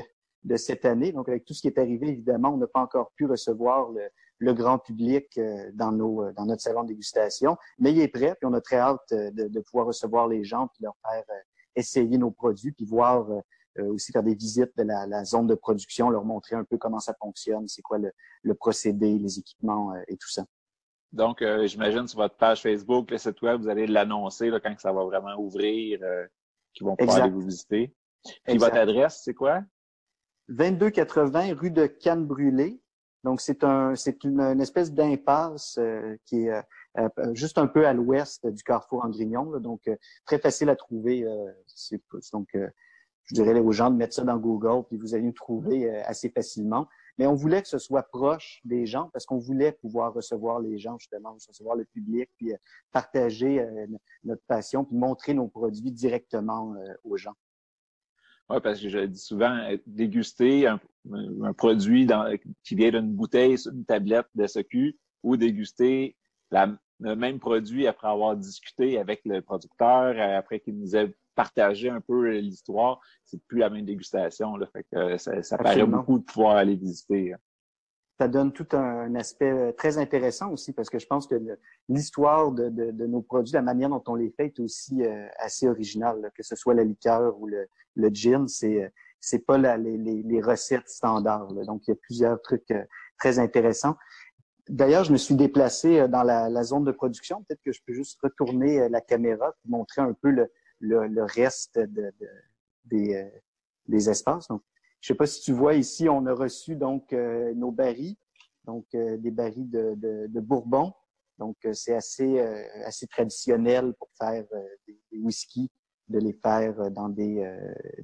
de, 0.43 0.57
cette 0.57 0.85
année. 0.85 1.11
Donc, 1.11 1.29
avec 1.29 1.45
tout 1.45 1.53
ce 1.53 1.61
qui 1.61 1.67
est 1.67 1.77
arrivé, 1.77 2.09
évidemment, 2.09 2.49
on 2.49 2.57
n'a 2.57 2.67
pas 2.67 2.81
encore 2.81 3.11
pu 3.15 3.25
recevoir 3.25 3.89
le, 4.39 4.53
grand 4.53 4.79
public 4.79 5.37
euh, 5.37 5.69
dans, 5.73 5.91
nos, 5.91 6.31
dans 6.31 6.45
notre 6.45 6.61
salon 6.61 6.83
de 6.83 6.89
dégustation, 6.89 7.57
mais 7.79 7.91
il 7.91 7.99
est 7.99 8.07
prêt, 8.07 8.35
puis 8.39 8.49
on 8.49 8.53
a 8.53 8.61
très 8.61 8.77
hâte 8.77 9.11
de, 9.11 9.47
de 9.47 9.59
pouvoir 9.59 9.85
recevoir 9.85 10.27
les 10.27 10.43
gens, 10.43 10.67
puis 10.67 10.83
leur 10.83 10.95
faire 11.07 11.23
essayer 11.75 12.17
nos 12.17 12.31
produits, 12.31 12.71
puis 12.71 12.85
voir 12.85 13.27
aussi 13.79 14.11
faire 14.11 14.23
des 14.23 14.35
visites 14.35 14.75
de 14.77 14.83
la, 14.83 15.07
la, 15.07 15.23
zone 15.23 15.47
de 15.47 15.55
production, 15.55 16.09
leur 16.09 16.25
montrer 16.25 16.55
un 16.55 16.65
peu 16.65 16.77
comment 16.77 16.99
ça 16.99 17.13
fonctionne, 17.21 17.67
c'est 17.67 17.81
quoi 17.81 17.99
le, 17.99 18.11
le 18.41 18.53
procédé, 18.55 19.17
les 19.17 19.39
équipements 19.39 19.93
et 20.07 20.17
tout 20.17 20.29
ça. 20.29 20.43
Donc, 21.11 21.41
euh, 21.41 21.67
j'imagine 21.67 22.07
sur 22.07 22.19
votre 22.19 22.35
page 22.35 22.61
Facebook, 22.61 23.11
le 23.11 23.17
site 23.17 23.41
web, 23.41 23.61
vous 23.61 23.69
allez 23.69 23.85
l'annoncer 23.85 24.49
quand 24.63 24.79
ça 24.79 24.93
va 24.93 25.03
vraiment 25.03 25.35
ouvrir, 25.37 25.99
euh, 26.01 26.25
qu'ils 26.73 26.85
vont 26.85 26.95
pouvoir 26.95 27.23
aller 27.23 27.31
vous 27.31 27.41
visiter. 27.41 27.93
Puis 28.45 28.57
votre 28.57 28.77
adresse, 28.77 29.21
c'est 29.23 29.33
quoi? 29.33 29.61
2280 30.49 31.53
rue 31.55 31.71
de 31.71 31.85
Cannes 31.85 32.25
Brûlée. 32.25 32.81
Donc, 33.23 33.39
c'est 33.39 33.63
un, 33.63 33.95
c'est 33.95 34.23
une, 34.23 34.59
espèce 34.59 34.91
d'impasse 34.91 35.77
euh, 35.77 36.17
qui 36.25 36.47
est 36.47 36.51
euh, 36.97 37.07
juste 37.33 37.59
un 37.59 37.67
peu 37.67 37.85
à 37.85 37.93
l'ouest 37.93 38.47
du 38.47 38.63
carrefour 38.63 39.05
en 39.05 39.09
Grignon. 39.09 39.59
donc, 39.59 39.89
très 40.25 40.39
facile 40.39 40.69
à 40.69 40.75
trouver. 40.75 41.23
donc, 42.33 42.49
je 43.25 43.35
dirais 43.35 43.59
aux 43.59 43.71
gens 43.71 43.91
de 43.91 43.95
mettre 43.95 44.15
ça 44.15 44.23
dans 44.23 44.37
Google, 44.37 44.85
puis 44.87 44.97
vous 44.97 45.13
allez 45.13 45.23
nous 45.23 45.31
trouver 45.31 45.89
assez 46.01 46.29
facilement. 46.29 46.87
Mais 47.17 47.27
on 47.27 47.35
voulait 47.35 47.61
que 47.61 47.67
ce 47.67 47.77
soit 47.77 48.03
proche 48.03 48.61
des 48.63 48.85
gens 48.85 49.09
parce 49.13 49.25
qu'on 49.25 49.37
voulait 49.37 49.73
pouvoir 49.73 50.13
recevoir 50.13 50.59
les 50.59 50.77
gens, 50.77 50.97
justement, 50.97 51.37
recevoir 51.47 51.75
le 51.75 51.85
public, 51.85 52.29
puis 52.37 52.53
euh, 52.53 52.57
partager 52.91 53.59
euh, 53.59 53.87
notre 54.23 54.41
passion, 54.47 54.85
puis 54.85 54.95
montrer 54.95 55.33
nos 55.33 55.47
produits 55.47 55.91
directement 55.91 56.73
euh, 56.75 56.93
aux 57.03 57.17
gens. 57.17 57.35
Oui, 58.51 58.59
parce 58.61 58.81
que 58.81 58.89
je 58.89 58.99
dis 58.99 59.19
souvent, 59.19 59.57
déguster 59.85 60.67
un, 60.67 60.79
produit 61.53 62.05
dans, 62.05 62.35
qui 62.63 62.75
vient 62.75 62.91
d'une 62.91 63.13
bouteille 63.13 63.57
sur 63.57 63.71
une 63.71 63.85
tablette 63.85 64.27
de 64.35 64.45
SQ 64.45 64.95
ou 65.23 65.37
déguster 65.37 66.15
le 66.51 67.15
même 67.15 67.39
produit 67.39 67.87
après 67.87 68.07
avoir 68.07 68.35
discuté 68.35 68.99
avec 68.99 69.21
le 69.25 69.41
producteur, 69.41 70.15
après 70.37 70.59
qu'il 70.59 70.77
nous 70.77 70.95
ait 70.95 71.13
partager 71.35 71.89
un 71.89 72.01
peu 72.01 72.37
l'histoire, 72.37 72.99
c'est 73.23 73.41
plus 73.47 73.59
la 73.59 73.69
même 73.69 73.85
dégustation. 73.85 74.57
Là, 74.57 74.67
fait 74.67 74.83
que 74.91 74.97
euh, 74.97 75.17
ça, 75.17 75.41
ça 75.41 75.57
paraît 75.57 75.85
beaucoup 75.85 76.19
de 76.19 76.23
pouvoir 76.23 76.57
aller 76.57 76.75
visiter. 76.75 77.33
Ça 78.21 78.27
donne 78.27 78.51
tout 78.51 78.67
un 78.73 79.15
aspect 79.15 79.49
euh, 79.49 79.71
très 79.71 79.97
intéressant 79.97 80.51
aussi 80.51 80.73
parce 80.73 80.91
que 80.91 80.99
je 80.99 81.07
pense 81.07 81.25
que 81.25 81.33
l'histoire 81.89 82.51
de, 82.51 82.69
de, 82.69 83.07
nos 83.07 83.23
produits, 83.23 83.53
la 83.53 83.63
manière 83.63 83.89
dont 83.89 84.03
on 84.05 84.13
les 84.13 84.29
fait 84.29 84.45
est 84.45 84.59
aussi 84.59 85.01
euh, 85.01 85.25
assez 85.39 85.67
originale, 85.67 86.31
que 86.35 86.43
ce 86.43 86.55
soit 86.55 86.75
la 86.75 86.83
liqueur 86.83 87.35
ou 87.39 87.47
le, 87.47 87.67
le 87.95 88.09
gin, 88.09 88.47
c'est 88.47 88.93
c'est 89.19 89.43
pas 89.43 89.57
la, 89.57 89.75
les, 89.75 89.97
les, 89.97 90.39
recettes 90.39 90.87
standards. 90.87 91.51
Donc, 91.65 91.87
il 91.87 91.89
y 91.89 91.93
a 91.93 91.95
plusieurs 91.95 92.39
trucs 92.43 92.71
très 93.17 93.39
intéressants. 93.39 93.95
D'ailleurs, 94.69 95.03
je 95.03 95.13
me 95.13 95.17
suis 95.17 95.33
déplacé 95.33 96.07
dans 96.07 96.21
la, 96.21 96.47
la 96.47 96.63
zone 96.63 96.83
de 96.83 96.91
production. 96.91 97.43
Peut-être 97.43 97.63
que 97.65 97.71
je 97.71 97.81
peux 97.87 97.93
juste 97.93 98.19
retourner 98.21 98.87
la 98.87 99.01
caméra 99.01 99.51
pour 99.63 99.71
montrer 99.71 100.03
un 100.03 100.13
peu 100.13 100.29
le, 100.29 100.47
le, 100.79 101.23
reste 101.23 101.79
de, 101.79 102.13
des, 102.85 103.15
euh, 103.15 103.39
des, 103.87 104.11
espaces. 104.11 104.47
Donc, 104.47 104.61
je 105.01 105.07
sais 105.07 105.15
pas 105.15 105.25
si 105.25 105.41
tu 105.41 105.51
vois 105.51 105.73
ici, 105.73 106.07
on 106.07 106.25
a 106.25 106.33
reçu 106.33 106.75
donc 106.75 107.11
euh, 107.11 107.53
nos 107.55 107.71
barils, 107.71 108.15
donc 108.65 108.85
euh, 108.93 109.17
des 109.17 109.31
barils 109.31 109.69
de, 109.69 109.95
de, 109.95 110.27
de, 110.27 110.39
Bourbon. 110.39 110.93
Donc, 111.39 111.57
c'est 111.73 111.95
assez, 111.95 112.39
assez 112.85 113.07
traditionnel 113.07 113.95
pour 113.97 114.09
faire 114.15 114.45
des, 114.87 114.99
des 115.11 115.17
whiskies, 115.17 115.71
de 116.07 116.19
les 116.19 116.33
faire 116.33 116.91
dans 116.91 117.09
des, 117.09 117.43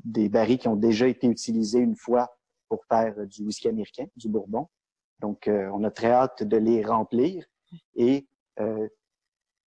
des 0.04 0.28
barils 0.28 0.58
qui 0.58 0.68
ont 0.68 0.76
déjà 0.76 1.08
été 1.08 1.28
utilisés 1.28 1.78
une 1.78 1.96
fois 1.96 2.36
pour 2.68 2.84
faire 2.86 3.28
du 3.28 3.44
whisky 3.44 3.68
américain, 3.68 4.08
du 4.16 4.28
Bourbon. 4.28 4.70
Donc, 5.20 5.48
on 5.48 5.84
a 5.84 5.92
très 5.92 6.10
hâte 6.10 6.42
de 6.42 6.58
les 6.58 6.84
remplir. 6.84 7.46
Et 7.96 8.28
euh, 8.60 8.88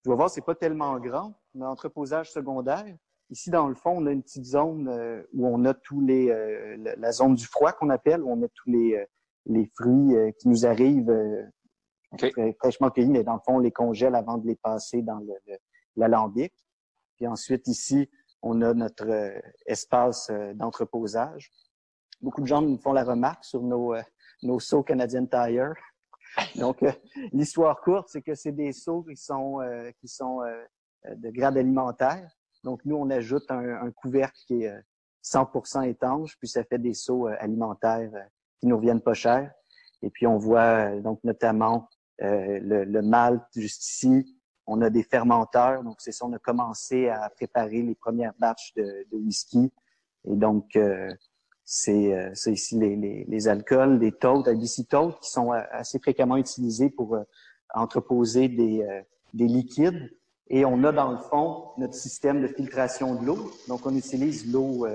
tu 0.02 0.08
vas 0.08 0.16
voir, 0.16 0.30
c'est 0.30 0.44
pas 0.44 0.54
tellement 0.54 0.98
grand, 0.98 1.34
a 1.60 1.70
entreposage 1.70 2.30
secondaire. 2.32 2.96
Ici, 3.30 3.50
dans 3.50 3.68
le 3.68 3.74
fond, 3.74 3.92
on 3.96 4.06
a 4.06 4.10
une 4.10 4.22
petite 4.22 4.44
zone 4.44 4.88
euh, 4.88 5.22
où 5.32 5.46
on 5.46 5.64
a 5.64 5.72
tous 5.72 6.00
les 6.00 6.30
euh, 6.30 6.76
la 6.98 7.12
zone 7.12 7.36
du 7.36 7.46
froid 7.46 7.72
qu'on 7.72 7.90
appelle, 7.90 8.22
où 8.22 8.30
on 8.30 8.42
a 8.42 8.48
tous 8.48 8.70
les, 8.70 8.96
euh, 8.96 9.04
les 9.46 9.66
fruits 9.66 10.14
qui 10.38 10.48
nous 10.48 10.66
arrivent 10.66 11.14
fraîchement 12.58 12.90
cueillis, 12.90 13.10
mais 13.10 13.22
dans 13.22 13.34
le 13.34 13.40
fond, 13.40 13.56
on 13.56 13.58
les 13.60 13.70
congèle 13.70 14.16
avant 14.16 14.36
de 14.36 14.46
les 14.46 14.56
passer 14.56 15.02
dans 15.02 15.20
l'alambic. 15.96 16.52
Puis 17.16 17.26
ensuite, 17.26 17.68
ici, 17.68 18.10
on 18.42 18.60
a 18.62 18.74
notre 18.74 19.06
espace 19.66 20.30
d'entreposage. 20.54 21.52
Beaucoup 22.20 22.40
de 22.40 22.46
gens 22.46 22.62
nous 22.62 22.78
font 22.78 22.92
la 22.92 23.04
remarque 23.04 23.44
sur 23.44 23.62
nos, 23.62 23.94
nos 24.42 24.60
seaux 24.60 24.82
Canadian 24.82 25.26
Tire. 25.26 25.72
Donc, 26.56 26.84
l'histoire 27.32 27.80
courte, 27.80 28.08
c'est 28.10 28.22
que 28.22 28.34
c'est 28.34 28.52
des 28.52 28.72
seaux 28.72 29.02
qui 29.02 29.16
sont, 29.16 29.60
qui 30.00 30.08
sont 30.08 30.40
euh, 31.06 31.14
de 31.14 31.30
grade 31.30 31.56
alimentaire. 31.56 32.30
Donc, 32.64 32.84
nous, 32.84 32.96
on 32.96 33.08
ajoute 33.10 33.50
un, 33.50 33.90
couvercle 33.92 34.38
qui 34.46 34.64
est 34.64 34.74
100% 35.24 35.78
euh, 35.78 35.82
étanche, 35.82 36.36
puis 36.38 36.48
ça 36.48 36.64
fait 36.64 36.78
des 36.78 36.94
seaux 36.94 37.28
euh, 37.28 37.36
alimentaires 37.38 38.10
qui 38.58 38.66
nous 38.66 38.76
reviennent 38.76 39.00
pas 39.00 39.14
cher. 39.14 39.50
Et 40.02 40.10
puis, 40.10 40.26
on 40.26 40.36
voit 40.36 40.96
donc 41.00 41.20
notamment 41.24 41.88
le, 42.18 42.84
le 42.84 43.02
malt 43.02 43.42
juste 43.56 43.86
ici. 43.86 44.36
On 44.66 44.82
a 44.82 44.90
des 44.90 45.02
fermenteurs. 45.02 45.82
Donc, 45.82 45.96
c'est 46.00 46.12
ça, 46.12 46.26
on 46.26 46.32
a 46.32 46.38
commencé 46.38 47.08
à 47.08 47.30
préparer 47.30 47.82
les 47.82 47.94
premières 47.94 48.34
batches 48.38 48.74
de, 48.76 49.06
de 49.10 49.16
whisky. 49.16 49.72
Et 50.24 50.36
donc, 50.36 50.78
c'est 51.64 52.30
ici 52.46 52.78
les, 52.78 53.24
les, 53.26 53.48
alcools, 53.48 53.98
les 53.98 54.12
totes, 54.12 54.48
illicitotes, 54.48 55.18
qui 55.20 55.30
sont 55.30 55.52
assez 55.52 55.98
fréquemment 55.98 56.36
utilisés 56.36 56.90
pour 56.90 57.18
entreposer 57.74 58.48
des, 58.48 58.86
des 59.34 59.46
liquides. 59.46 60.10
Et 60.50 60.64
on 60.64 60.82
a 60.84 60.92
dans 60.92 61.12
le 61.12 61.18
fond 61.18 61.70
notre 61.78 61.94
système 61.94 62.42
de 62.42 62.48
filtration 62.48 63.14
de 63.14 63.24
l'eau. 63.24 63.50
Donc, 63.68 63.86
on 63.86 63.94
utilise 63.94 64.52
l'eau 64.52 64.86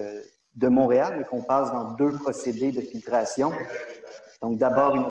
de 0.55 0.67
Montréal, 0.67 1.15
mais 1.17 1.23
qu'on 1.23 1.41
passe 1.41 1.71
dans 1.71 1.93
deux 1.93 2.11
procédés 2.11 2.71
de 2.71 2.81
filtration. 2.81 3.51
Donc, 4.41 4.57
d'abord, 4.57 5.09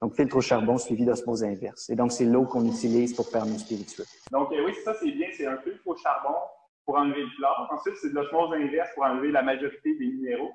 donc, 0.00 0.14
filtre 0.14 0.36
au 0.36 0.40
charbon 0.40 0.78
suivi 0.78 1.04
d'osmose 1.04 1.42
inverse. 1.42 1.90
Et 1.90 1.96
donc, 1.96 2.12
c'est 2.12 2.24
l'eau 2.24 2.44
qu'on 2.44 2.64
utilise 2.64 3.14
pour 3.14 3.28
faire 3.28 3.46
nos 3.46 3.58
spiritueux. 3.58 4.04
Donc, 4.30 4.52
euh, 4.52 4.64
oui, 4.64 4.74
ça, 4.84 4.94
c'est 4.94 5.10
bien. 5.10 5.28
C'est 5.32 5.46
un 5.46 5.58
filtre 5.58 5.86
au 5.86 5.96
charbon 5.96 6.34
pour 6.84 6.96
enlever 6.96 7.22
le 7.22 7.30
chlore. 7.36 7.68
Ensuite, 7.72 7.96
c'est 8.00 8.10
de 8.10 8.14
l'osmose 8.14 8.54
inverse 8.54 8.90
pour 8.94 9.04
enlever 9.04 9.32
la 9.32 9.42
majorité 9.42 9.96
des 9.96 10.06
minéraux. 10.06 10.52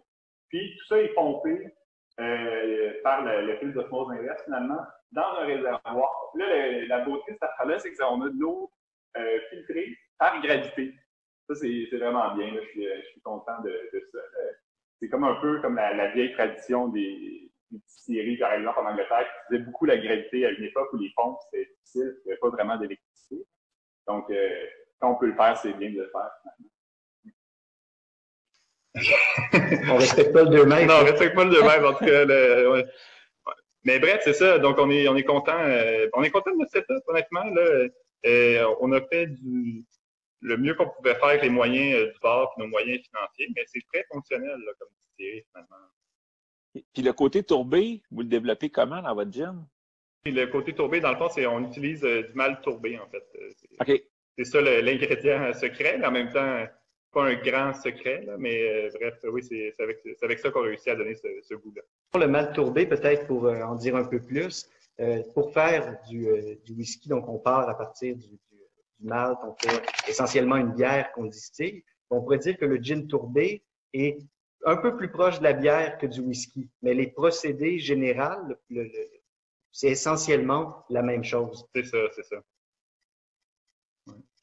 Puis, 0.48 0.78
tout 0.78 0.86
ça 0.86 1.02
est 1.02 1.14
pompé 1.14 1.74
euh, 2.20 2.94
par 3.04 3.24
le, 3.24 3.58
filtre 3.58 3.74
d'osmose 3.74 4.12
inverse, 4.12 4.42
finalement, 4.46 4.80
dans 5.12 5.40
un 5.42 5.46
réservoir. 5.46 6.32
Là, 6.36 6.46
la 6.88 7.00
beauté 7.04 7.32
de 7.32 7.38
cette 7.42 7.44
affaire-là, 7.44 7.80
c'est 7.80 7.94
qu'on 7.94 8.22
a 8.22 8.30
de 8.30 8.40
l'eau 8.40 8.72
euh, 9.18 9.40
filtrée 9.50 9.98
par 10.18 10.42
gravité. 10.42 10.94
Ça, 11.48 11.56
c'est 11.56 11.98
vraiment 11.98 12.36
bien. 12.36 12.54
Je, 12.56 12.68
suis, 12.70 12.84
je, 12.84 13.08
suis, 13.10 13.22
content 13.22 13.62
de, 13.64 13.90
ça. 14.12 14.20
C'est 15.00 15.10
comme 15.10 15.26
un 15.26 15.36
peu 15.42 15.60
comme 15.62 15.76
la 15.76 16.12
vieille 16.12 16.32
tradition 16.32 16.88
des 16.88 17.52
distilleries, 17.80 18.38
par 18.38 18.54
exemple, 18.54 18.80
en 18.80 18.86
Angleterre, 18.86 19.26
qui 19.26 19.56
faisaient 19.56 19.64
beaucoup 19.64 19.86
la 19.86 19.98
gravité 19.98 20.46
à 20.46 20.52
une 20.52 20.64
époque 20.64 20.92
où 20.94 20.98
les 20.98 21.12
pompes, 21.16 21.40
c'était 21.52 21.70
difficile, 21.72 22.16
il 22.24 22.26
n'y 22.26 22.32
avait 22.32 22.40
pas 22.40 22.50
vraiment 22.50 22.78
d'électricité. 22.78 23.46
Donc, 24.08 24.30
euh, 24.30 24.66
quand 25.00 25.12
on 25.12 25.16
peut 25.16 25.28
le 25.28 25.36
faire, 25.36 25.58
c'est 25.58 25.74
bien 25.74 25.92
de 25.92 26.02
le 26.02 26.10
faire, 26.10 26.32
on 29.92 29.98
respecte 29.98 30.34
pas 30.34 30.44
le 30.44 30.50
2 30.50 30.66
mètres. 30.66 30.86
Non, 30.86 31.00
on 31.02 31.06
respecte 31.06 31.36
pas 31.36 31.46
le 31.46 31.50
2 31.50 31.64
mètres, 31.64 31.90
en 31.90 31.94
tout 31.94 32.06
cas. 32.06 32.26
Mais 33.86 33.98
bref, 34.00 34.22
c'est 34.24 34.34
ça. 34.34 34.60
Donc, 34.60 34.78
on 34.78 34.90
est, 34.92 35.08
on 35.08 35.16
est 35.16 35.24
content. 35.24 35.58
Euh, 35.58 36.08
on 36.14 36.22
est 36.22 36.30
content 36.30 36.52
de 36.52 36.58
notre 36.58 36.72
setup, 36.72 37.02
honnêtement. 37.08 37.44
Là, 37.44 37.88
euh, 38.26 38.76
on 38.80 38.92
a 38.92 39.02
fait 39.02 39.28
du, 39.28 39.86
le 40.42 40.58
mieux 40.58 40.76
qu'on 40.76 40.90
pouvait 40.90 41.16
faire 41.16 41.26
avec 41.26 41.44
les 41.44 41.50
moyens 41.50 42.12
du 42.12 42.20
bord 42.22 42.54
et 42.58 42.62
nos 42.62 42.68
moyens 42.68 43.02
financiers, 43.06 43.48
mais 43.56 43.64
c'est 43.68 43.82
très 43.92 44.06
fonctionnel 44.12 44.60
là, 44.66 44.72
comme 44.80 44.90
distillerie, 45.08 45.44
finalement. 45.52 45.78
Puis 46.94 47.04
le 47.04 47.14
côté 47.14 47.44
tourbé, 47.44 48.02
vous 48.12 48.22
le 48.22 48.28
développez 48.28 48.70
comment 48.70 49.02
dans 49.02 49.14
votre 49.14 49.32
gin? 49.32 49.66
Le 50.26 50.46
côté 50.46 50.74
tourbé, 50.74 51.02
dans 51.02 51.12
le 51.12 51.18
fond, 51.18 51.30
c'est 51.30 51.46
on 51.46 51.60
utilise 51.66 52.04
euh, 52.04 52.24
du 52.24 52.34
mal 52.34 52.62
tourbé, 52.62 52.98
en 52.98 53.08
fait. 53.08 53.24
Euh, 53.36 53.50
OK. 53.82 54.04
C'est 54.38 54.46
ça 54.46 54.62
l'ingrédient 54.62 55.54
secret, 55.62 55.98
mais 56.00 56.08
en 56.08 56.12
même 56.12 56.32
temps, 56.32 56.66
pas 57.12 57.26
un 57.26 57.36
grand 57.36 57.74
secret, 57.74 58.26
mais 58.40 58.64
euh, 58.64 58.90
bref, 59.00 59.20
oui, 59.26 59.44
c'est 59.44 59.76
avec, 59.80 60.00
avec, 60.22 60.40
ça 60.40 60.50
qu'on 60.50 60.62
réussit 60.62 60.88
à 60.88 60.96
donner 60.96 61.14
ce, 61.16 61.54
goût-là. 61.54 61.84
Pour 62.10 62.22
le 62.22 62.28
mal 62.28 62.54
tourbé, 62.54 62.88
peut-être 62.88 63.28
pour 63.28 63.46
en 63.46 63.76
dire 63.76 63.96
un 63.96 64.06
peu 64.06 64.20
plus, 64.20 64.68
pour 65.34 65.54
faire 65.54 66.00
du, 66.08 66.28
du, 66.64 66.74
whisky, 66.74 67.10
donc 67.10 67.28
on 67.28 67.40
part 67.40 67.68
à 67.68 67.78
partir 67.78 68.16
du, 68.16 68.28
du, 68.28 68.38
du 69.00 69.06
malt, 69.06 69.40
on 69.44 69.56
fait 69.56 69.82
essentiellement 70.08 70.56
une 70.56 70.74
bière 70.74 71.12
qu'on 71.14 71.26
distille. 71.26 71.84
On 72.10 72.22
pourrait 72.22 72.38
dire 72.38 72.58
que 72.58 72.66
le 72.66 72.78
gin 72.78 73.08
tourbé 73.08 73.64
est 73.94 74.20
un 74.66 74.78
peu 74.78 74.96
plus 74.96 75.12
proche 75.12 75.40
de 75.40 75.44
la 75.44 75.54
bière 75.54 75.98
que 75.98 76.06
du 76.06 76.22
whisky, 76.22 76.70
mais 76.82 76.94
les 76.94 77.08
procédés 77.08 77.80
généraux, 77.80 78.54
c'est 79.72 79.90
essentiellement 79.90 80.86
la 80.90 81.02
même 81.02 81.24
chose. 81.24 81.66
C'est 81.76 81.84
ça, 81.84 81.98
c'est 82.16 82.24
ça. 82.24 82.38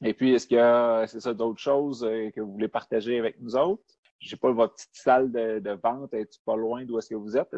Et 0.03 0.13
puis, 0.13 0.33
est-ce 0.33 0.47
qu'il 0.47 0.57
y 0.57 0.59
a, 0.59 1.05
c'est 1.07 1.19
ça, 1.19 1.33
d'autres 1.33 1.59
choses 1.59 2.03
euh, 2.03 2.31
que 2.31 2.41
vous 2.41 2.51
voulez 2.51 2.67
partager 2.67 3.19
avec 3.19 3.39
nous 3.39 3.55
autres? 3.55 3.83
Je 4.19 4.29
sais 4.29 4.35
pas, 4.35 4.51
votre 4.51 4.75
petite 4.75 4.89
salle 4.93 5.31
de, 5.31 5.79
vente, 5.83 6.13
est-tu 6.13 6.39
pas 6.45 6.55
loin 6.55 6.85
d'où 6.85 6.97
est-ce 6.97 7.09
que 7.09 7.15
vous 7.15 7.37
êtes? 7.37 7.49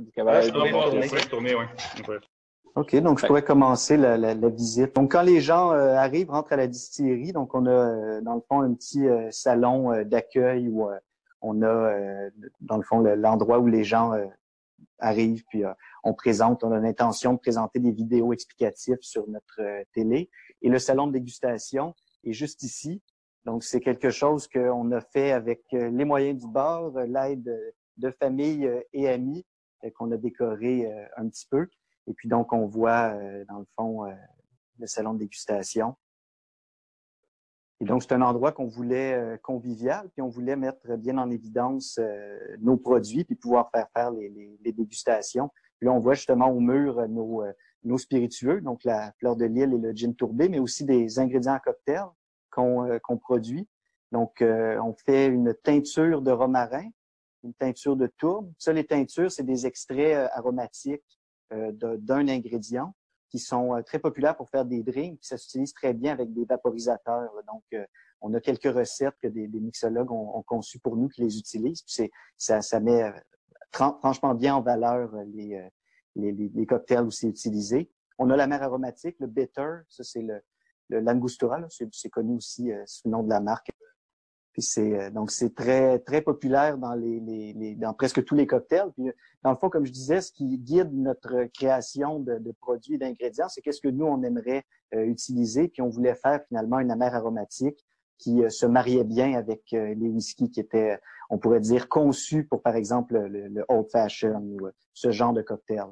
tourner, 1.30 1.56
OK, 2.76 2.96
donc 2.98 3.20
je 3.20 3.28
pourrais 3.28 3.44
commencer 3.44 3.98
la, 3.98 4.34
visite. 4.50 4.96
Donc, 4.96 5.12
quand 5.12 5.22
les 5.22 5.42
gens 5.42 5.72
euh, 5.72 5.94
arrivent, 5.94 6.32
rentrent 6.32 6.54
à 6.54 6.58
la 6.58 6.68
distillerie, 6.68 7.32
donc 7.32 7.54
on 7.54 7.68
a, 7.68 7.70
euh, 7.70 8.22
dans 8.22 8.34
le 8.34 8.42
fond, 8.48 8.62
un 8.62 8.74
petit 8.74 9.06
salon 9.32 10.04
d'accueil 10.06 10.68
où 10.70 10.90
on 11.44 11.62
a, 11.62 11.68
euh, 11.68 12.30
dans 12.62 12.78
le 12.78 12.84
fond, 12.84 13.02
l'endroit 13.02 13.60
où 13.60 13.68
les 13.68 13.84
gens 13.84 14.14
euh, 14.14 14.26
arrivent, 14.98 15.44
puis 15.50 15.64
euh, 15.64 15.74
on 16.04 16.14
présente, 16.14 16.64
on 16.64 16.72
a 16.72 16.80
l'intention 16.80 17.34
de 17.34 17.40
présenter 17.40 17.80
des 17.80 17.92
vidéos 17.92 18.34
explicatives 18.34 18.98
sur 19.02 19.28
notre 19.28 19.62
télé. 19.94 20.30
Et 20.62 20.70
le 20.70 20.80
salon 20.80 21.08
de 21.08 21.14
dégustation 21.14 21.94
est 22.24 22.34
juste 22.34 22.64
ici. 22.64 23.02
Donc, 23.46 23.64
c'est 23.64 23.82
quelque 23.82 24.10
chose 24.10 24.48
qu'on 24.48 24.90
a 24.94 25.02
fait 25.02 25.32
avec 25.32 25.64
les 25.74 26.06
moyens 26.06 26.40
du 26.40 26.48
bord, 26.50 26.98
l'aide 27.02 27.74
de 27.98 28.12
famille 28.12 28.70
et 28.94 29.10
amis, 29.10 29.46
qu'on 29.96 30.10
a 30.12 30.18
décoré 30.18 30.90
un 31.18 31.28
petit 31.28 31.46
peu. 31.52 31.68
Et 32.08 32.14
puis, 32.14 32.28
donc, 32.28 32.54
on 32.54 32.66
voit, 32.66 33.14
dans 33.48 33.60
le 33.60 33.66
fond, 33.76 34.06
le 34.80 34.88
salon 34.88 35.14
de 35.14 35.20
dégustation. 35.20 35.96
Et 37.84 37.86
donc, 37.86 38.02
c'est 38.02 38.14
un 38.14 38.22
endroit 38.22 38.54
qu'on 38.54 38.68
voulait 38.68 39.14
euh, 39.14 39.38
convivial, 39.38 40.10
puis 40.14 40.22
on 40.22 40.30
voulait 40.30 40.56
mettre 40.56 40.96
bien 40.96 41.18
en 41.18 41.30
évidence 41.30 41.98
euh, 42.00 42.38
nos 42.62 42.78
produits, 42.78 43.26
puis 43.26 43.36
pouvoir 43.36 43.70
faire 43.72 43.88
faire 43.94 44.10
les, 44.12 44.58
dégustations. 44.64 45.50
Puis 45.80 45.88
là, 45.88 45.94
on 45.94 46.00
voit 46.00 46.14
justement 46.14 46.48
au 46.48 46.62
mur 46.62 47.00
euh, 47.00 47.08
nos, 47.08 47.44
nos 47.84 47.98
spiritueux, 47.98 48.62
donc 48.62 48.86
la 48.86 49.12
fleur 49.20 49.36
de 49.36 49.44
lille 49.44 49.74
et 49.74 49.78
le 49.78 49.92
gin 49.92 50.16
tourbé, 50.16 50.48
mais 50.48 50.60
aussi 50.60 50.86
des 50.86 51.20
ingrédients 51.20 51.56
à 51.56 51.60
cocktail 51.60 52.06
qu'on 52.52 53.18
produit. 53.20 53.68
Donc, 54.14 54.42
on 54.42 54.94
fait 54.94 55.26
une 55.26 55.56
teinture 55.56 56.22
de 56.22 56.32
romarin, 56.32 56.88
une 57.44 57.54
teinture 57.56 57.98
de 57.98 58.06
tourbe. 58.06 58.50
Ça, 58.60 58.72
les 58.72 58.86
teintures, 58.86 59.32
c'est 59.32 59.44
des 59.44 59.66
extraits 59.66 60.30
aromatiques 60.34 61.20
d'un 61.74 62.28
ingrédient 62.28 62.94
qui 63.34 63.40
sont 63.40 63.76
euh, 63.76 63.82
très 63.82 63.98
populaires 63.98 64.38
pour 64.38 64.50
faire 64.52 64.64
des 64.64 64.84
drinks, 64.84 65.18
puis 65.18 65.28
ça 65.28 65.38
s'utilise 65.38 65.74
très 65.74 65.94
bien 65.94 66.14
avec 66.14 66.32
des 66.34 66.46
vaporisateurs. 66.46 67.32
Donc, 67.48 67.64
euh, 67.74 67.84
on 68.22 68.32
a 68.36 68.40
quelques 68.40 68.72
recettes 68.72 69.16
que 69.22 69.28
des, 69.28 69.48
mixologues 69.48 70.12
ont, 70.12 70.44
conçues 70.44 70.80
pour 70.80 70.96
nous 70.96 71.10
qui 71.10 71.22
les 71.22 71.40
utilisent. 71.40 71.82
Puis 71.82 72.12
ça, 72.38 72.62
ça 72.62 72.80
met 72.80 73.04
euh, 73.04 73.12
franchement 73.72 74.36
bien 74.36 74.56
en 74.56 74.62
valeur 74.62 75.12
les, 75.34 75.68
les, 76.16 76.32
les, 76.32 76.66
cocktails 76.68 77.02
où 77.02 77.12
c'est 77.12 77.28
utilisé. 77.28 77.90
On 78.20 78.30
a 78.30 78.38
la 78.38 78.46
mer 78.46 78.62
aromatique, 78.62 79.16
le 79.20 79.26
bitter, 79.26 79.80
ça 79.90 80.04
c'est 80.04 80.22
le, 80.22 80.40
le 80.90 81.00
l'angostura, 81.00 81.60
c'est 81.70 82.10
connu 82.10 82.36
aussi 82.36 82.72
sous 82.86 83.08
le 83.08 83.12
nom 83.12 83.24
de 83.24 83.30
la 83.30 83.42
marque. 83.42 83.72
Puis 84.54 84.62
c'est 84.62 85.00
euh, 85.00 85.10
donc 85.10 85.32
c'est 85.32 85.56
très 85.56 86.00
très 86.00 86.22
populaire 86.22 86.78
dans 86.78 86.94
les, 86.94 87.20
les, 87.20 87.54
les, 87.54 87.76
dans 87.76 87.94
presque 87.94 88.24
tous 88.24 88.36
les 88.36 88.46
cocktails. 88.46 88.92
Puis 88.94 89.12
dans 89.42 89.50
le 89.50 89.58
fond, 89.58 89.70
comme 89.70 89.86
je 89.86 89.92
disais, 89.92 90.22
ce 90.22 90.32
qui 90.32 90.58
guide 90.60 90.94
notre 90.94 91.46
création 91.54 92.20
de, 92.20 92.38
de 92.38 92.52
produits 92.52 92.96
et 92.96 92.98
d'ingrédients, 93.00 93.50
c'est 93.50 93.62
qu'est-ce 93.62 93.82
que 93.82 93.90
nous 93.90 94.06
on 94.06 94.22
aimerait 94.22 94.64
euh, 94.94 95.04
utiliser. 95.06 95.68
Puis 95.68 95.82
on 95.82 95.90
voulait 95.90 96.14
faire 96.16 96.42
finalement 96.48 96.80
une 96.80 96.92
amère 96.92 97.16
aromatique 97.16 97.84
qui 98.20 98.44
euh, 98.44 98.50
se 98.50 98.68
mariait 98.68 99.04
bien 99.04 99.34
avec 99.34 99.72
les 99.72 100.08
whiskies 100.08 100.52
qui 100.52 100.60
étaient, 100.60 101.00
on 101.32 101.40
pourrait 101.40 101.60
dire, 101.60 101.90
conçus 101.90 102.46
pour 102.46 102.62
par 102.62 102.76
exemple 102.76 103.18
le, 103.18 103.48
le 103.48 103.66
old 103.68 103.90
fashion 103.92 104.40
ou 104.40 104.70
ce 104.94 105.10
genre 105.10 105.34
de 105.34 105.42
cocktail. 105.42 105.88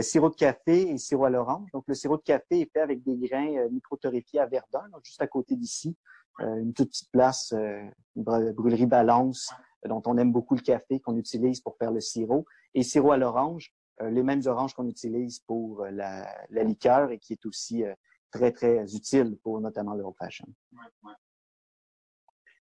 sirop 0.00 0.28
de 0.28 0.36
café 0.36 0.90
et 0.90 0.98
sirop 0.98 1.24
à 1.24 1.30
l'orange. 1.30 1.70
Donc, 1.72 1.84
le 1.88 1.94
sirop 1.94 2.18
de 2.18 2.22
café 2.22 2.60
est 2.60 2.70
fait 2.70 2.80
avec 2.80 3.02
des 3.02 3.16
grains 3.16 3.68
micro-torréfiés 3.70 4.40
à 4.40 4.46
Verdun, 4.46 4.86
donc 4.92 5.02
juste 5.02 5.22
à 5.22 5.26
côté 5.26 5.56
d'ici. 5.56 5.96
Euh, 6.40 6.56
une 6.56 6.74
toute 6.74 6.90
petite 6.90 7.10
place, 7.10 7.52
euh, 7.52 7.82
une 8.14 8.52
brûlerie 8.52 8.86
Balance, 8.86 9.50
euh, 9.84 9.88
dont 9.88 10.02
on 10.06 10.18
aime 10.18 10.32
beaucoup 10.32 10.54
le 10.54 10.60
café, 10.60 11.00
qu'on 11.00 11.16
utilise 11.16 11.60
pour 11.60 11.76
faire 11.76 11.90
le 11.90 12.00
sirop. 12.00 12.44
Et 12.74 12.82
sirop 12.82 13.12
à 13.12 13.16
l'orange, 13.16 13.72
les 14.02 14.22
mêmes 14.22 14.42
oranges 14.44 14.74
qu'on 14.74 14.86
utilise 14.86 15.40
pour 15.40 15.86
la, 15.86 16.30
la, 16.50 16.64
liqueur 16.64 17.10
et 17.10 17.18
qui 17.18 17.32
est 17.32 17.46
aussi 17.46 17.82
très, 18.30 18.52
très 18.52 18.94
utile 18.94 19.38
pour 19.42 19.58
notamment 19.58 19.94
le 19.94 20.04
fashion. 20.18 20.46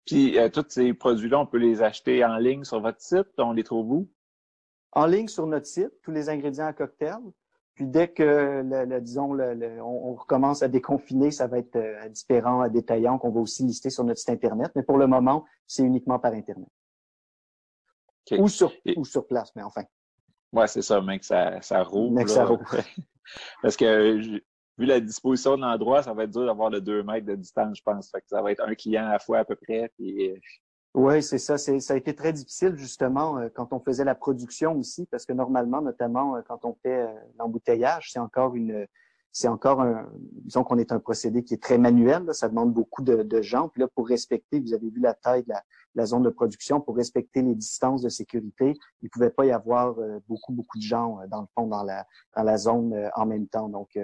Puis, 0.05 0.37
tous 0.53 0.65
ces 0.69 0.93
produits-là, 0.93 1.39
on 1.39 1.47
peut 1.47 1.57
les 1.57 1.81
acheter 1.81 2.23
en 2.23 2.37
ligne 2.37 2.63
sur 2.63 2.79
votre 2.81 3.01
site? 3.01 3.29
On 3.39 3.53
les 3.53 3.63
trouve 3.63 3.91
où? 3.91 4.11
En 4.91 5.07
ligne 5.07 5.27
sur 5.27 5.47
notre 5.47 5.65
site, 5.65 5.99
tous 6.03 6.11
les 6.11 6.29
ingrédients 6.29 6.67
à 6.67 6.73
cocktail. 6.73 7.17
Puis 7.75 7.87
dès 7.87 8.09
que, 8.09 8.61
le, 8.63 9.01
disons, 9.01 9.33
le, 9.33 9.81
on, 9.81 10.13
recommence 10.13 10.61
à 10.61 10.67
déconfiner, 10.67 11.31
ça 11.31 11.47
va 11.47 11.57
être 11.57 11.75
euh, 11.75 12.07
différents 12.09 12.67
détaillants 12.69 13.17
qu'on 13.17 13.31
va 13.31 13.39
aussi 13.39 13.63
lister 13.63 13.89
sur 13.89 14.03
notre 14.03 14.19
site 14.19 14.29
Internet. 14.29 14.71
Mais 14.75 14.83
pour 14.83 14.97
le 14.97 15.07
moment, 15.07 15.45
c'est 15.65 15.83
uniquement 15.83 16.19
par 16.19 16.33
Internet. 16.33 16.69
Ou, 18.31 18.47
sur, 18.47 18.71
ou 18.95 19.03
sur 19.03 19.27
place, 19.27 19.51
mais 19.55 19.63
enfin. 19.63 19.83
Ouais, 20.53 20.67
c'est 20.67 20.83
ça, 20.83 21.01
mec, 21.01 21.23
ça, 21.23 21.61
ça 21.61 21.83
roule. 21.83 22.13
Mec, 22.13 22.29
ça 22.29 22.45
roule. 22.45 22.59
Parce 23.61 23.75
que 23.75 24.17
vu 24.77 24.85
la 24.85 24.99
disposition 24.99 25.55
de 25.55 25.61
l'endroit, 25.61 26.03
ça 26.03 26.13
va 26.13 26.23
être 26.23 26.31
dur 26.31 26.45
d'avoir 26.45 26.69
le 26.69 26.79
2 26.79 27.03
mètres 27.03 27.25
de 27.25 27.35
distance, 27.35 27.77
je 27.77 27.83
pense. 27.83 28.09
Fait 28.11 28.21
que 28.21 28.27
ça 28.27 28.41
va 28.41 28.51
être 28.51 28.63
un 28.63 28.75
client 28.75 29.05
à 29.07 29.13
la 29.13 29.19
fois 29.19 29.39
à 29.39 29.45
peu 29.45 29.55
près. 29.55 29.89
Puis 29.97 30.29
euh, 30.29 30.35
oui, 30.93 31.23
c'est 31.23 31.39
ça. 31.39 31.57
C'est, 31.57 31.79
ça 31.79 31.95
a 31.95 31.97
été 31.97 32.13
très 32.15 32.33
difficile 32.33 32.75
justement 32.77 33.37
euh, 33.39 33.49
quand 33.53 33.73
on 33.73 33.79
faisait 33.79 34.03
la 34.03 34.15
production 34.15 34.77
aussi, 34.77 35.05
parce 35.07 35.25
que 35.25 35.33
normalement, 35.33 35.81
notamment 35.81 36.35
euh, 36.35 36.41
quand 36.47 36.65
on 36.65 36.75
fait 36.75 37.01
euh, 37.01 37.13
l'embouteillage, 37.39 38.11
c'est 38.11 38.19
encore 38.19 38.55
une 38.55 38.87
c'est 39.35 39.47
encore 39.47 39.81
un, 39.81 40.07
disons 40.45 40.63
qu'on 40.63 40.77
est 40.77 40.91
un 40.91 40.99
procédé 40.99 41.43
qui 41.43 41.55
est 41.55 41.61
très 41.61 41.79
manuel, 41.79 42.23
ça 42.33 42.47
demande 42.47 42.71
beaucoup 42.71 43.01
de, 43.01 43.23
de, 43.23 43.41
gens. 43.41 43.67
Puis 43.67 43.81
là, 43.81 43.87
pour 43.87 44.07
respecter, 44.07 44.59
vous 44.59 44.75
avez 44.75 44.91
vu 44.91 44.99
la 45.01 45.15
taille 45.15 45.43
de 45.43 45.53
la, 45.95 46.05
zone 46.05 46.21
de 46.21 46.29
production, 46.29 46.79
pour 46.79 46.95
respecter 46.95 47.41
les 47.41 47.55
distances 47.55 48.03
de 48.03 48.09
sécurité, 48.09 48.75
il 49.01 49.09
pouvait 49.09 49.31
pas 49.31 49.45
y 49.47 49.51
avoir 49.51 49.97
euh, 49.99 50.19
beaucoup, 50.27 50.53
beaucoup 50.53 50.77
de 50.77 50.83
gens, 50.83 51.19
euh, 51.19 51.27
dans 51.27 51.41
le 51.41 51.47
fond, 51.55 51.65
dans 51.65 51.81
la, 51.81 52.05
dans 52.35 52.43
la 52.43 52.57
zone 52.57 53.09
en 53.15 53.25
même 53.25 53.47
temps. 53.47 53.69
Donc, 53.69 53.97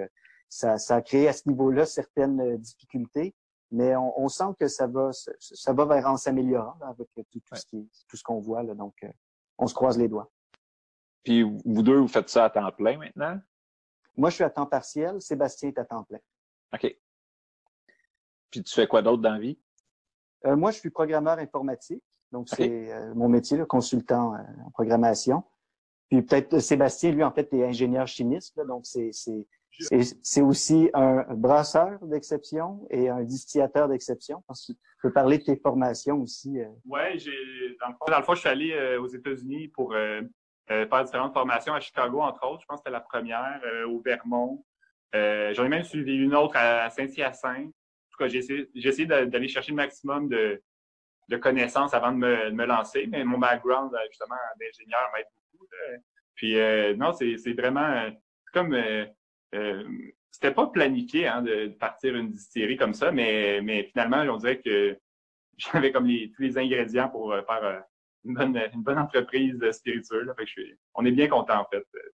ça, 0.48 0.78
ça 0.78 0.96
a 0.96 1.00
créé 1.00 1.28
à 1.28 1.32
ce 1.32 1.48
niveau-là 1.48 1.86
certaines 1.86 2.56
difficultés, 2.56 3.36
mais 3.70 3.94
on, 3.96 4.20
on, 4.20 4.28
sent 4.28 4.52
que 4.58 4.66
ça 4.68 4.86
va, 4.86 5.10
ça 5.12 5.72
va 5.72 5.84
vers 5.84 6.06
en 6.06 6.16
s'améliorant 6.16 6.78
avec 6.82 7.08
tout, 7.14 7.24
tout, 7.30 7.40
ce 7.54 7.66
qui, 7.66 7.88
tout 8.08 8.16
ce 8.16 8.22
qu'on 8.22 8.40
voit. 8.40 8.62
Là, 8.62 8.74
donc, 8.74 8.94
on 9.58 9.66
se 9.66 9.74
croise 9.74 9.98
les 9.98 10.08
doigts. 10.08 10.30
Puis 11.22 11.42
vous 11.42 11.82
deux, 11.82 11.98
vous 11.98 12.08
faites 12.08 12.28
ça 12.28 12.46
à 12.46 12.50
temps 12.50 12.70
plein 12.72 12.98
maintenant? 12.98 13.38
Moi, 14.16 14.30
je 14.30 14.36
suis 14.36 14.44
à 14.44 14.50
temps 14.50 14.66
partiel. 14.66 15.20
Sébastien 15.20 15.68
est 15.68 15.78
à 15.78 15.84
temps 15.84 16.04
plein. 16.04 16.18
OK. 16.74 16.96
Puis 18.50 18.62
tu 18.62 18.74
fais 18.74 18.86
quoi 18.86 19.02
d'autre 19.02 19.22
dans 19.22 19.32
la 19.32 19.38
vie? 19.38 19.58
Euh, 20.46 20.56
moi, 20.56 20.70
je 20.70 20.78
suis 20.78 20.90
programmeur 20.90 21.38
informatique. 21.38 22.02
Donc, 22.32 22.48
c'est 22.48 22.92
euh, 22.92 23.14
mon 23.14 23.28
métier, 23.28 23.56
le 23.56 23.66
consultant 23.66 24.34
euh, 24.34 24.38
en 24.66 24.70
programmation. 24.70 25.42
Puis 26.08 26.22
peut-être 26.22 26.58
Sébastien, 26.58 27.12
lui, 27.12 27.22
en 27.22 27.30
fait, 27.30 27.52
est 27.52 27.64
ingénieur 27.64 28.06
chimiste. 28.06 28.58
donc, 28.66 28.86
c'est 28.86 29.10
c'est 30.22 30.42
aussi 30.42 30.90
un 30.94 31.24
brasseur 31.34 31.98
d'exception 32.02 32.86
et 32.90 33.08
un 33.08 33.22
distillateur 33.22 33.88
d'exception. 33.88 34.42
Tu 34.66 34.74
peux 35.02 35.12
parler 35.12 35.38
de 35.38 35.44
tes 35.44 35.56
formations 35.56 36.20
aussi. 36.20 36.58
Oui, 36.86 37.18
j'ai 37.18 37.76
dans 37.80 37.94
dans 38.06 38.18
le 38.18 38.24
fond, 38.24 38.34
je 38.34 38.40
suis 38.40 38.48
allé 38.48 38.96
aux 38.98 39.08
États-Unis 39.08 39.68
pour 39.68 39.94
euh, 40.70 40.86
faire 40.86 41.04
différentes 41.04 41.32
formations 41.32 41.74
à 41.74 41.80
Chicago, 41.80 42.20
entre 42.20 42.46
autres. 42.46 42.62
Je 42.62 42.66
pense 42.66 42.76
que 42.76 42.82
c'était 42.86 42.92
la 42.92 43.00
première 43.00 43.60
euh, 43.64 43.86
au 43.86 44.00
Vermont. 44.00 44.64
Euh, 45.14 45.52
J'en 45.54 45.64
ai 45.64 45.68
même 45.68 45.84
suivi 45.84 46.16
une 46.16 46.34
autre 46.34 46.56
à 46.56 46.88
Saint-Hyacinthe. 46.90 47.66
En 47.66 48.10
tout 48.12 48.18
cas, 48.18 48.28
j'ai 48.28 48.38
essayé, 48.38 49.06
d'aller 49.06 49.48
chercher 49.48 49.72
le 49.72 49.76
maximum 49.76 50.28
de, 50.28 50.62
connaissances 51.40 51.94
avant 51.94 52.12
de 52.12 52.18
me, 52.18 52.50
de 52.50 52.54
me, 52.54 52.66
lancer, 52.66 53.06
mais 53.08 53.24
mon 53.24 53.38
background, 53.38 53.92
euh, 53.94 53.98
justement, 54.10 54.36
d'ingénieur 54.60 55.00
m'aide 55.14 55.26
beaucoup. 55.52 55.66
Puis, 56.34 56.58
euh, 56.58 56.94
non, 56.96 57.12
c'est 57.12 57.52
vraiment 57.52 58.08
comme... 58.52 58.76
c'était 60.30 60.54
pas 60.54 60.66
planifié 60.68 61.26
hein, 61.26 61.42
de, 61.42 61.68
partir 61.68 62.16
une 62.16 62.30
distillerie 62.30 62.76
comme 62.76 62.94
ça, 62.94 63.10
mais, 63.10 63.60
mais 63.62 63.84
finalement, 63.84 64.22
on 64.32 64.36
dirait 64.36 64.60
que 64.60 64.98
j'avais 65.58 65.92
comme 65.92 66.06
les, 66.06 66.30
tous 66.30 66.42
les 66.42 66.58
ingrédients 66.58 67.08
pour 67.08 67.34
faire 67.46 67.84
une 68.24 68.34
bonne, 68.34 68.60
une 68.74 68.82
bonne 68.82 68.98
entreprise 68.98 69.58
spirituelle. 69.72 70.32
Fait 70.36 70.44
que 70.44 70.48
je 70.48 70.52
suis, 70.52 70.78
on 70.94 71.04
est 71.04 71.12
bien 71.12 71.28
content, 71.28 71.60
en 71.60 71.66
fait, 71.66 71.86
euh, 71.94 72.12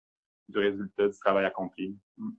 du 0.49 0.59
résultat 0.59 1.09
du 1.09 1.19
travail 1.19 1.45
accompli. 1.45 1.97
Mm. 2.19 2.31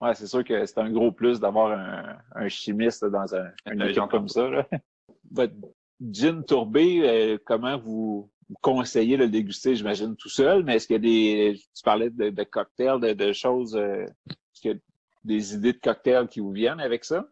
Ouais, 0.00 0.14
c'est 0.14 0.26
sûr 0.26 0.44
que 0.44 0.64
c'est 0.64 0.78
un 0.78 0.90
gros 0.90 1.10
plus 1.10 1.40
d'avoir 1.40 1.72
un, 1.72 2.18
un, 2.34 2.48
chimiste 2.48 3.04
dans 3.04 3.34
un, 3.34 3.50
un 3.66 3.80
équipe 3.80 4.08
comme 4.10 4.28
ça. 4.28 4.48
Là. 4.48 4.66
Votre 5.30 5.54
gin 6.00 6.44
tourbé, 6.44 7.00
euh, 7.02 7.38
comment 7.44 7.76
vous, 7.78 8.30
conseillez 8.60 9.16
le 9.16 9.28
déguster, 9.28 9.74
j'imagine, 9.74 10.16
tout 10.16 10.28
seul, 10.28 10.64
mais 10.64 10.76
est-ce 10.76 10.86
qu'il 10.86 10.94
y 10.94 10.96
a 10.96 11.52
des. 11.52 11.60
Tu 11.74 11.82
parlais 11.82 12.10
de, 12.10 12.44
cocktails, 12.44 13.00
de, 13.00 13.32
choses. 13.32 13.76
Euh, 13.76 14.04
est-ce 14.28 14.60
qu'il 14.60 14.70
y 14.72 14.74
a 14.74 14.78
des 15.24 15.54
idées 15.54 15.72
de 15.72 15.78
cocktails 15.78 16.28
qui 16.28 16.40
vous 16.40 16.52
viennent 16.52 16.80
avec 16.80 17.04
ça? 17.04 17.28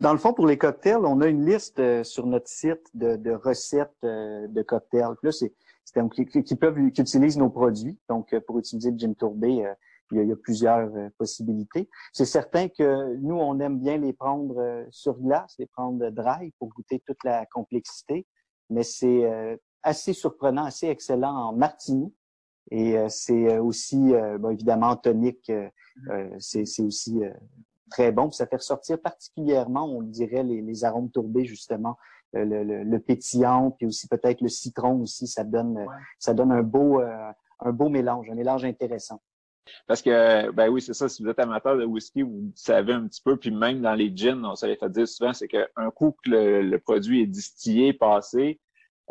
Dans 0.00 0.12
le 0.12 0.18
fond, 0.18 0.32
pour 0.32 0.46
les 0.46 0.58
cocktails, 0.58 1.04
on 1.04 1.20
a 1.20 1.28
une 1.28 1.46
liste 1.46 1.78
euh, 1.78 2.02
sur 2.02 2.26
notre 2.26 2.48
site 2.48 2.82
de, 2.94 3.16
de 3.16 3.30
recettes 3.30 3.92
euh, 4.02 4.48
de 4.48 4.62
cocktails. 4.62 5.14
Là, 5.22 5.30
c'est 5.30 5.52
qui, 6.12 6.42
qui, 6.42 6.56
peuvent 6.56 6.90
qui 6.90 7.00
utilisent 7.02 7.38
nos 7.38 7.50
produits. 7.50 7.98
Donc, 8.08 8.36
pour 8.46 8.58
utiliser 8.58 8.90
le 8.90 8.98
gin 8.98 9.14
tourbé, 9.14 9.64
il, 10.10 10.18
y 10.18 10.32
a, 10.32 10.36
plusieurs 10.36 10.90
possibilités. 11.18 11.88
C'est 12.12 12.24
certain 12.24 12.68
que 12.68 13.14
nous, 13.16 13.36
on 13.36 13.60
aime 13.60 13.78
bien 13.78 13.98
les 13.98 14.12
prendre 14.12 14.86
sur 14.90 15.14
glace, 15.20 15.54
les 15.58 15.66
prendre 15.66 16.10
dry 16.10 16.52
pour 16.58 16.70
goûter 16.70 17.00
toute 17.06 17.22
la 17.22 17.46
complexité. 17.46 18.26
Mais 18.70 18.82
c'est 18.82 19.58
assez 19.82 20.12
surprenant, 20.12 20.64
assez 20.64 20.88
excellent 20.88 21.34
en 21.34 21.52
martini. 21.52 22.12
Et 22.70 22.96
c'est 23.08 23.58
aussi, 23.58 24.12
bon, 24.38 24.50
évidemment, 24.50 24.96
tonique. 24.96 25.52
c'est 26.38 26.80
aussi 26.80 27.20
très 27.90 28.10
bon. 28.10 28.30
ça 28.30 28.46
fait 28.46 28.56
ressortir 28.56 29.00
particulièrement, 29.00 29.84
on 29.84 30.02
dirait, 30.02 30.42
les, 30.42 30.60
les 30.62 30.84
arômes 30.84 31.10
tourbés, 31.10 31.44
justement, 31.44 31.96
euh, 32.36 32.44
le, 32.44 32.82
le, 32.82 32.98
pétillant, 32.98 33.70
puis 33.70 33.86
aussi 33.86 34.08
peut-être 34.08 34.40
le 34.40 34.48
citron 34.48 35.00
aussi, 35.00 35.26
ça 35.28 35.44
donne, 35.44 35.86
ça 36.18 36.34
donne 36.34 36.50
un 36.50 36.62
beau, 36.62 37.00
euh, 37.00 37.30
un 37.60 37.72
beau 37.72 37.88
mélange, 37.88 38.28
un 38.30 38.34
mélange 38.34 38.64
intéressant. 38.64 39.20
Parce 39.86 40.02
que, 40.02 40.50
ben 40.52 40.68
oui, 40.68 40.82
c'est 40.82 40.94
ça, 40.94 41.08
si 41.08 41.22
vous 41.22 41.28
êtes 41.28 41.38
amateur 41.38 41.76
de 41.76 41.84
whisky, 41.84 42.22
vous 42.22 42.52
savez 42.54 42.92
un 42.92 43.06
petit 43.06 43.22
peu, 43.22 43.36
puis 43.36 43.50
même 43.50 43.80
dans 43.80 43.94
les 43.94 44.14
gins, 44.14 44.44
on 44.44 44.54
se 44.54 44.66
les 44.66 44.76
fait 44.76 44.90
dire 44.90 45.08
souvent, 45.08 45.32
c'est 45.32 45.48
qu'un 45.48 45.90
coup 45.94 46.16
que 46.24 46.30
le, 46.30 46.78
produit 46.78 47.22
est 47.22 47.26
distillé, 47.26 47.92
passé, 47.92 48.60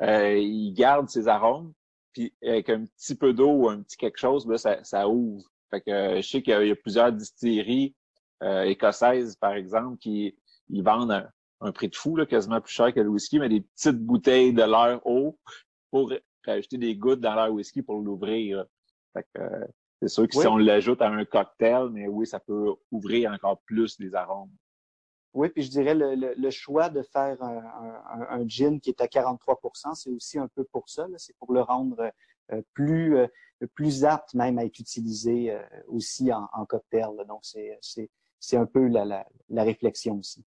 euh, 0.02 0.38
il 0.38 0.74
garde 0.74 1.10
ses 1.10 1.28
arômes, 1.28 1.74
puis 2.14 2.34
avec 2.44 2.70
un 2.70 2.86
petit 2.86 3.16
peu 3.16 3.34
d'eau 3.34 3.52
ou 3.52 3.70
un 3.70 3.82
petit 3.82 3.98
quelque 3.98 4.20
chose, 4.20 4.46
ben, 4.46 4.58
ça, 4.58 4.84
ça 4.84 5.08
ouvre. 5.08 5.44
Fait 5.72 5.82
que 5.82 6.22
je 6.22 6.28
sais 6.28 6.42
qu'il 6.44 6.68
y 6.68 6.72
a 6.72 6.76
plusieurs 6.76 7.12
distilleries 7.12 7.96
euh, 8.44 8.64
écossaise, 8.64 9.36
par 9.36 9.54
exemple, 9.54 9.98
qui 9.98 10.36
ils 10.70 10.84
vendent 10.84 11.30
un, 11.62 11.72
prix 11.72 11.90
de 11.90 11.96
fou, 11.96 12.16
là, 12.16 12.26
quasiment 12.26 12.62
plus 12.62 12.74
cher 12.74 12.94
que 12.94 13.00
le 13.00 13.10
whisky, 13.10 13.40
mais 13.40 13.50
des 13.50 13.62
petites 13.62 14.00
bouteilles 14.00 14.54
de 14.54 14.64
leur 14.64 15.06
eau 15.08 15.40
pour 15.92 16.12
rajouter 16.46 16.78
des 16.78 16.96
gouttes 16.96 17.22
dans 17.22 17.36
leur 17.36 17.52
whisky 17.52 17.82
pour 17.82 18.02
l'ouvrir. 18.02 18.66
Fait 19.14 19.26
que 19.34 19.42
euh, 19.42 19.66
c'est 20.08 20.14
sûr 20.14 20.28
que 20.28 20.36
si 20.36 20.48
on 20.48 20.58
l'ajoute 20.58 21.02
à 21.02 21.10
un 21.10 21.26
cocktail, 21.26 21.90
mais 21.92 22.08
oui, 22.08 22.28
ça 22.28 22.40
peut 22.40 22.74
ouvrir 22.92 23.32
encore 23.32 23.60
plus 23.62 24.00
les 24.00 24.14
arômes. 24.14 24.52
Oui, 25.34 25.50
puis 25.50 25.64
je 25.64 25.70
dirais 25.72 25.96
le, 25.96 26.36
le, 26.36 26.50
choix 26.52 26.90
de 26.90 27.02
faire 27.02 27.42
un, 27.42 27.64
un, 28.30 28.48
gin 28.48 28.80
qui 28.80 28.90
est 28.92 29.02
à 29.02 29.08
43% 29.08 29.96
c'est 29.96 30.12
aussi 30.12 30.38
un 30.38 30.48
peu 30.48 30.64
pour 30.66 30.88
ça. 30.90 31.08
C'est 31.18 31.36
pour 31.38 31.54
le 31.54 31.62
rendre 31.62 32.12
euh, 32.52 32.62
plus 32.74 33.18
plus 33.74 34.04
apte 34.04 34.34
même 34.34 34.60
à 34.60 34.66
être 34.66 34.78
utilisé 34.78 35.58
aussi 35.88 36.32
en, 36.32 36.50
en 36.54 36.66
cocktail. 36.66 37.10
Donc, 37.28 37.40
c'est 37.42 37.80
c'est 38.40 38.58
un 38.58 38.66
peu 38.66 38.88
la, 38.88 39.06
la, 39.06 39.26
la, 39.50 39.64
réflexion 39.64 40.20
aussi. 40.20 40.44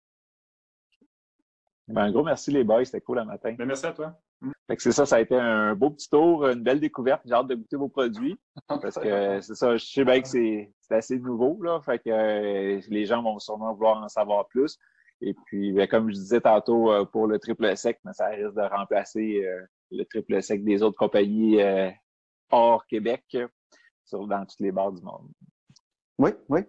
Ben, 1.87 2.03
un 2.03 2.11
gros 2.11 2.25
merci 2.25 2.51
les 2.51 2.65
boys, 2.65 2.85
c'était 2.85 3.01
cool 3.01 3.19
le 3.19 3.25
matin. 3.25 3.55
Ben, 3.57 3.67
merci 3.67 3.87
à 3.87 3.93
toi. 3.93 4.21
Fait 4.67 4.77
que 4.77 4.83
c'est 4.83 4.93
ça, 4.93 5.05
ça 5.05 5.17
a 5.17 5.21
été 5.21 5.37
un 5.37 5.75
beau 5.75 5.91
petit 5.91 6.09
tour, 6.09 6.47
une 6.47 6.63
belle 6.63 6.81
découverte. 6.81 7.23
J'ai 7.27 7.35
hâte 7.35 7.49
de 7.49 7.55
goûter 7.55 7.77
vos 7.77 7.89
produits. 7.89 8.39
Parce 8.69 8.99
que 8.99 9.41
c'est 9.41 9.55
ça, 9.55 9.77
je 9.77 9.85
sais 9.85 10.05
bien 10.05 10.23
que 10.23 10.29
c'est 10.29 10.71
assez 10.91 11.19
nouveau, 11.19 11.63
là. 11.63 11.81
Fait 11.83 11.99
que 11.99 12.11
euh, 12.11 12.81
les 12.89 13.05
gens 13.05 13.23
vont 13.23 13.39
sûrement 13.39 13.75
vouloir 13.75 14.03
en 14.03 14.09
savoir 14.09 14.49
plus. 14.49 14.79
Et 15.21 15.35
puis, 15.47 15.73
ben, 15.73 15.87
comme 15.87 16.09
je 16.11 16.15
disais 16.15 16.41
tantôt, 16.41 16.91
euh, 16.93 17.05
pour 17.05 17.27
le 17.27 17.39
triple 17.39 17.77
sec, 17.77 17.99
mais 18.05 18.13
ça 18.15 18.29
risque 18.29 18.55
de 18.55 18.63
remplacer 18.63 19.45
euh, 19.45 19.61
le 19.91 20.05
triple 20.05 20.43
sec 20.43 20.65
des 20.65 20.83
autres 20.83 20.99
compagnies 20.99 21.59
hors 22.51 22.87
Québec 22.87 23.25
sur, 24.05 24.27
dans 24.27 24.45
toutes 24.47 24.61
les 24.61 24.73
bars 24.73 24.93
du 24.93 25.03
monde. 25.03 25.29
Oui, 26.19 26.31
oui. 26.49 26.61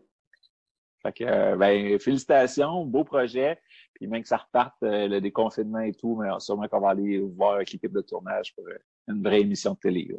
Fait 1.02 1.14
que, 1.14 1.56
ben, 1.56 2.00
félicitations, 2.00 2.86
beau 2.86 3.04
projet. 3.04 3.60
Puis 3.96 4.08
même 4.08 4.22
que 4.22 4.28
ça 4.28 4.38
reparte, 4.38 4.76
euh, 4.84 5.08
le 5.08 5.22
déconfinement 5.22 5.80
et 5.80 5.94
tout, 5.94 6.16
mais 6.16 6.30
sûrement 6.40 6.68
qu'on 6.68 6.82
va 6.82 6.90
aller 6.90 7.20
voir 7.20 7.56
avec 7.56 7.72
l'équipe 7.72 7.92
de 7.92 8.02
tournage 8.02 8.54
pour 8.56 8.68
euh, 8.68 8.78
une 9.08 9.24
vraie 9.24 9.42
émission 9.42 9.74
de 9.74 9.80
télé. 9.80 10.16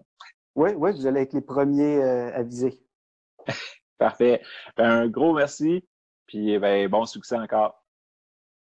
Oui, 0.55 0.71
oui, 0.77 0.93
vous 0.93 1.07
allez 1.07 1.21
être 1.21 1.35
les 1.35 1.43
premiers 1.43 2.03
à 2.03 2.43
viser. 2.43 2.81
Parfait. 3.99 4.43
Ben, 4.77 4.91
un 4.91 5.09
gros 5.09 5.35
merci. 5.35 5.87
Puis 6.27 6.59
ben, 6.59 6.89
bon 6.89 7.05
succès 7.05 7.37
encore. 7.37 7.85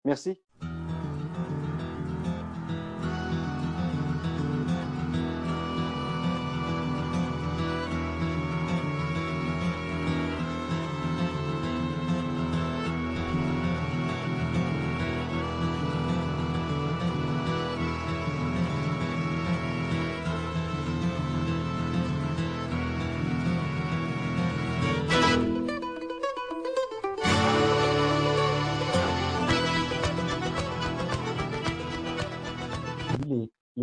Merci. 0.04 0.40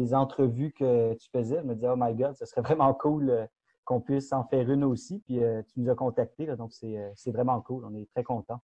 Les 0.09 0.15
entrevues 0.15 0.71
que 0.71 1.13
tu 1.13 1.29
faisais, 1.29 1.59
je 1.61 1.67
me 1.67 1.75
disais, 1.75 1.89
oh 1.89 1.95
my 1.95 2.13
God, 2.15 2.35
ce 2.35 2.45
serait 2.45 2.61
vraiment 2.61 2.93
cool 2.93 3.29
euh, 3.29 3.45
qu'on 3.85 4.01
puisse 4.01 4.33
en 4.33 4.43
faire 4.43 4.69
une 4.69 4.83
aussi. 4.83 5.19
Puis 5.19 5.43
euh, 5.43 5.61
tu 5.71 5.79
nous 5.79 5.89
as 5.89 5.95
contactés, 5.95 6.47
donc 6.55 6.73
c'est 6.73 6.97
euh, 6.97 7.31
vraiment 7.31 7.61
cool. 7.61 7.85
On 7.85 7.93
est 7.95 8.09
très 8.13 8.23
contents. 8.23 8.61